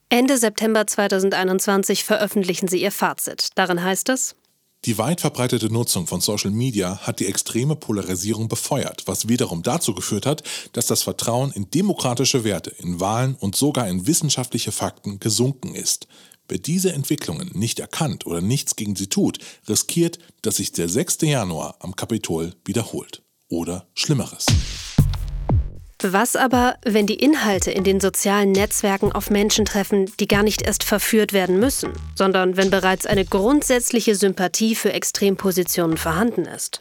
[0.08, 3.48] Ende September 2021 veröffentlichen sie ihr Fazit.
[3.56, 4.36] Darin heißt es,
[4.84, 9.94] die weit verbreitete Nutzung von Social Media hat die extreme Polarisierung befeuert, was wiederum dazu
[9.94, 10.44] geführt hat,
[10.74, 16.06] dass das Vertrauen in demokratische Werte, in Wahlen und sogar in wissenschaftliche Fakten gesunken ist.
[16.46, 21.22] Wer diese Entwicklungen nicht erkannt oder nichts gegen sie tut, riskiert, dass sich der 6.
[21.22, 23.22] Januar am Kapitol wiederholt.
[23.48, 24.46] Oder Schlimmeres.
[26.02, 30.60] Was aber, wenn die Inhalte in den sozialen Netzwerken auf Menschen treffen, die gar nicht
[30.60, 36.80] erst verführt werden müssen, sondern wenn bereits eine grundsätzliche Sympathie für Extrempositionen vorhanden ist?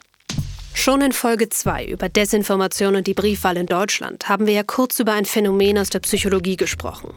[0.74, 4.99] Schon in Folge 2 über Desinformation und die Briefwahl in Deutschland haben wir ja kurz
[4.99, 7.13] über ein Phänomen aus der Psychologie gesprochen.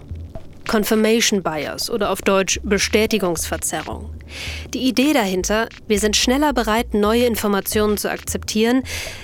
[0.69, 4.11] Confirmation Bias oder auf Deutsch Bestätigungsverzerrung.
[4.75, 8.83] Die Idee dahinter, wir sind schneller bereit, neue Informationen zu akzeptieren,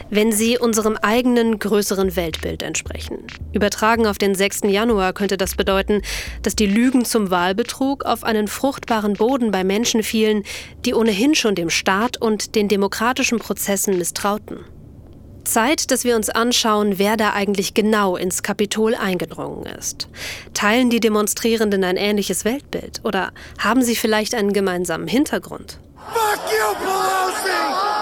[0.09, 3.19] wenn sie unserem eigenen größeren Weltbild entsprechen.
[3.53, 4.63] Übertragen auf den 6.
[4.65, 6.01] Januar könnte das bedeuten,
[6.43, 10.45] dass die Lügen zum Wahlbetrug auf einen fruchtbaren Boden bei Menschen fielen,
[10.87, 14.61] die ohnehin schon dem Staat und den demokratischen Prozessen misstrauten.
[15.45, 20.09] Zeit, dass wir uns anschauen, wer da eigentlich genau ins Kapitol eingedrungen ist.
[20.53, 25.79] Teilen die Demonstrierenden ein ähnliches Weltbild oder haben sie vielleicht einen gemeinsamen Hintergrund?
[26.13, 27.94] Fuck you, Pelosi!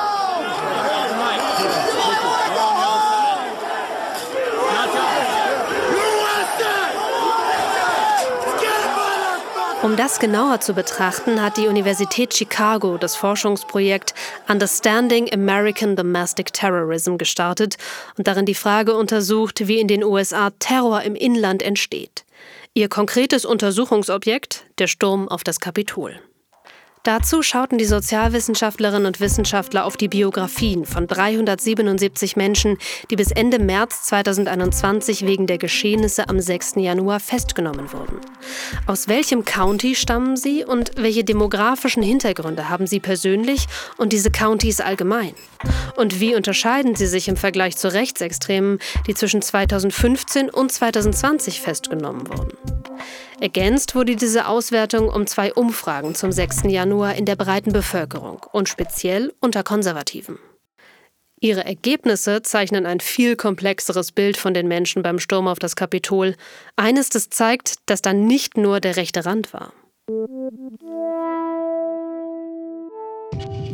[9.83, 14.15] Um das genauer zu betrachten, hat die Universität Chicago das Forschungsprojekt
[14.49, 17.79] Understanding American Domestic Terrorism gestartet
[18.17, 22.25] und darin die Frage untersucht, wie in den USA Terror im Inland entsteht.
[22.75, 26.21] Ihr konkretes Untersuchungsobjekt der Sturm auf das Kapitol.
[27.05, 32.79] Dazu schauten die Sozialwissenschaftlerinnen und Wissenschaftler auf die Biografien von 377 Menschen,
[33.11, 36.75] die bis Ende März 2021 wegen der Geschehnisse am 6.
[36.77, 38.21] Januar festgenommen wurden.
[38.87, 44.81] Aus welchem County stammen sie und welche demografischen Hintergründe haben sie persönlich und diese Countys
[44.81, 45.35] allgemein?
[45.97, 48.79] Und wie unterscheiden sie sich im Vergleich zu Rechtsextremen,
[49.09, 52.57] die zwischen 2015 und 2020 festgenommen wurden?
[53.43, 56.63] Ergänzt wurde diese Auswertung um zwei Umfragen zum 6.
[56.69, 60.39] Januar in der breiten Bevölkerung und speziell unter Konservativen.
[61.41, 66.37] Ihre Ergebnisse zeichnen ein viel komplexeres Bild von den Menschen beim Sturm auf das Kapitol.
[66.77, 69.73] Eines, das zeigt, dass da nicht nur der rechte Rand war.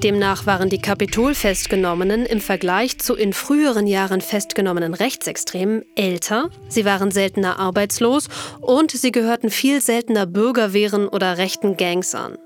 [0.00, 7.10] Demnach waren die Kapitol-Festgenommenen im Vergleich zu in früheren Jahren festgenommenen Rechtsextremen älter, sie waren
[7.10, 8.28] seltener arbeitslos
[8.60, 12.38] und sie gehörten viel seltener Bürgerwehren oder rechten Gangs an.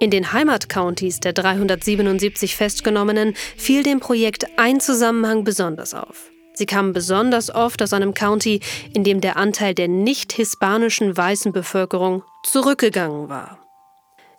[0.00, 6.30] In den Heimatcountys der 377 Festgenommenen fiel dem Projekt ein Zusammenhang besonders auf.
[6.52, 8.60] Sie kamen besonders oft aus einem County,
[8.92, 13.65] in dem der Anteil der nicht-hispanischen weißen Bevölkerung zurückgegangen war.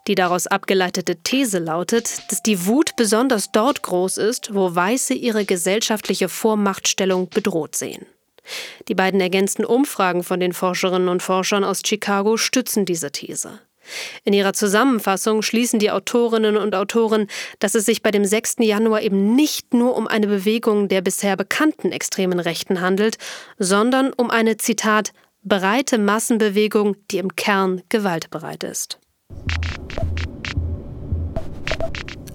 [0.07, 5.43] Die daraus abgeleitete These lautet, dass die Wut besonders dort groß ist, wo Weiße ihre
[5.43, 8.05] gesellschaftliche Vormachtstellung bedroht sehen.
[8.87, 13.59] Die beiden ergänzten Umfragen von den Forscherinnen und Forschern aus Chicago stützen diese These.
[14.23, 17.27] In ihrer Zusammenfassung schließen die Autorinnen und Autoren,
[17.59, 18.57] dass es sich bei dem 6.
[18.59, 23.17] Januar eben nicht nur um eine Bewegung der bisher bekannten extremen Rechten handelt,
[23.57, 25.11] sondern um eine, Zitat,
[25.43, 28.99] breite Massenbewegung, die im Kern gewaltbereit ist.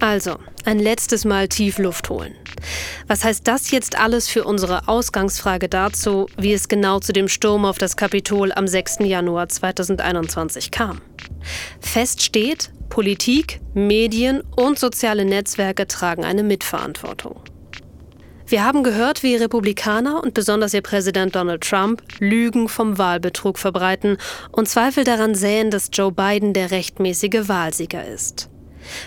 [0.03, 2.35] Also, ein letztes Mal tief Luft holen.
[3.07, 7.65] Was heißt das jetzt alles für unsere Ausgangsfrage dazu, wie es genau zu dem Sturm
[7.65, 8.97] auf das Kapitol am 6.
[9.05, 11.01] Januar 2021 kam?
[11.79, 17.41] Fest steht, Politik, Medien und soziale Netzwerke tragen eine Mitverantwortung.
[18.49, 24.17] Wir haben gehört, wie Republikaner und besonders ihr Präsident Donald Trump Lügen vom Wahlbetrug verbreiten
[24.51, 28.49] und Zweifel daran säen, dass Joe Biden der rechtmäßige Wahlsieger ist.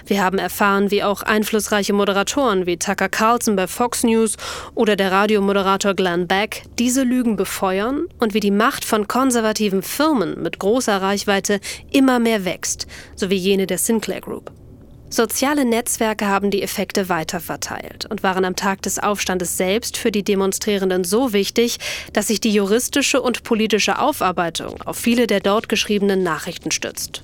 [0.05, 4.37] Wir haben erfahren, wie auch einflussreiche Moderatoren wie Tucker Carlson bei Fox News
[4.73, 10.41] oder der Radiomoderator Glenn Beck diese Lügen befeuern und wie die Macht von konservativen Firmen
[10.41, 11.59] mit großer Reichweite
[11.91, 14.51] immer mehr wächst, sowie jene der Sinclair Group.
[15.09, 20.23] Soziale Netzwerke haben die Effekte weiterverteilt und waren am Tag des Aufstandes selbst für die
[20.23, 21.77] Demonstrierenden so wichtig,
[22.11, 27.21] dass sich die juristische und politische Aufarbeitung auf viele der dort geschriebenen Nachrichten stützt.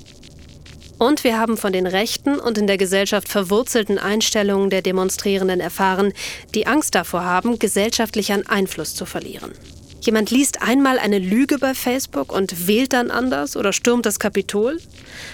[1.01, 6.13] Und wir haben von den rechten und in der Gesellschaft verwurzelten Einstellungen der Demonstrierenden erfahren,
[6.53, 9.51] die Angst davor haben, gesellschaftlich an Einfluss zu verlieren.
[10.01, 14.77] Jemand liest einmal eine Lüge bei Facebook und wählt dann anders oder stürmt das Kapitol?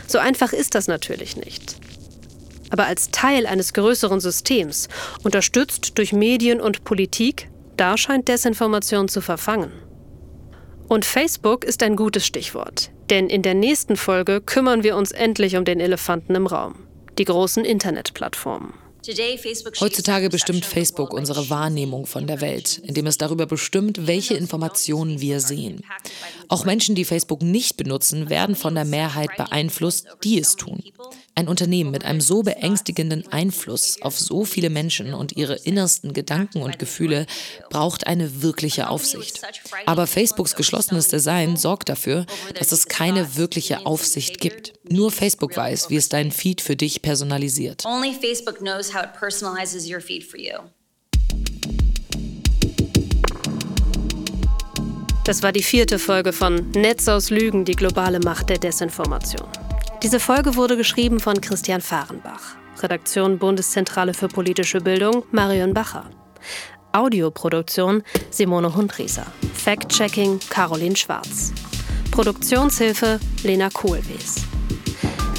[0.07, 1.75] So einfach ist das natürlich nicht.
[2.69, 4.87] Aber als Teil eines größeren Systems,
[5.25, 9.73] unterstützt durch Medien und Politik, da scheint Desinformation zu verfangen.
[10.87, 12.89] Und Facebook ist ein gutes Stichwort.
[13.09, 16.75] Denn in der nächsten Folge kümmern wir uns endlich um den Elefanten im Raum,
[17.17, 18.73] die großen Internetplattformen.
[19.79, 25.39] Heutzutage bestimmt Facebook unsere Wahrnehmung von der Welt, indem es darüber bestimmt, welche Informationen wir
[25.39, 25.81] sehen.
[26.49, 30.83] Auch Menschen, die Facebook nicht benutzen, werden von der Mehrheit beeinflusst, die es tun.
[31.37, 36.63] Ein Unternehmen mit einem so beängstigenden Einfluss auf so viele Menschen und ihre innersten Gedanken
[36.63, 37.27] und Gefühle
[37.69, 39.41] braucht eine wirkliche Aufsicht.
[39.85, 42.25] Aber Facebooks geschlossenes Design sorgt dafür,
[42.57, 44.73] dass es keine wirkliche Aufsicht gibt.
[44.89, 47.85] Nur Facebook weiß, wie es deinen Feed für dich personalisiert.
[47.85, 50.57] Only Facebook knows how it personalizes your feed for you.
[55.23, 59.47] Das war die vierte Folge von Netz aus Lügen, die globale Macht der Desinformation.
[60.03, 62.55] Diese Folge wurde geschrieben von Christian Fahrenbach.
[62.79, 66.05] Redaktion Bundeszentrale für politische Bildung Marion Bacher.
[66.91, 69.25] Audioproduktion Simone Hundrieser.
[69.55, 71.51] Fact-Checking Caroline Schwarz.
[72.11, 74.43] Produktionshilfe Lena Kohlwees.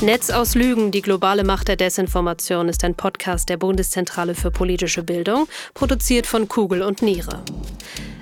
[0.02, 5.04] Netz aus Lügen, die globale Macht der Desinformation ist ein Podcast der Bundeszentrale für politische
[5.04, 7.44] Bildung, produziert von Kugel und Niere.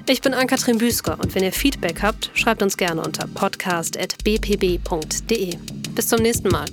[0.09, 5.57] Ich bin Ann-Kathrin Büsker und wenn ihr Feedback habt, schreibt uns gerne unter podcast.bpb.de.
[5.95, 6.67] Bis zum nächsten Mal.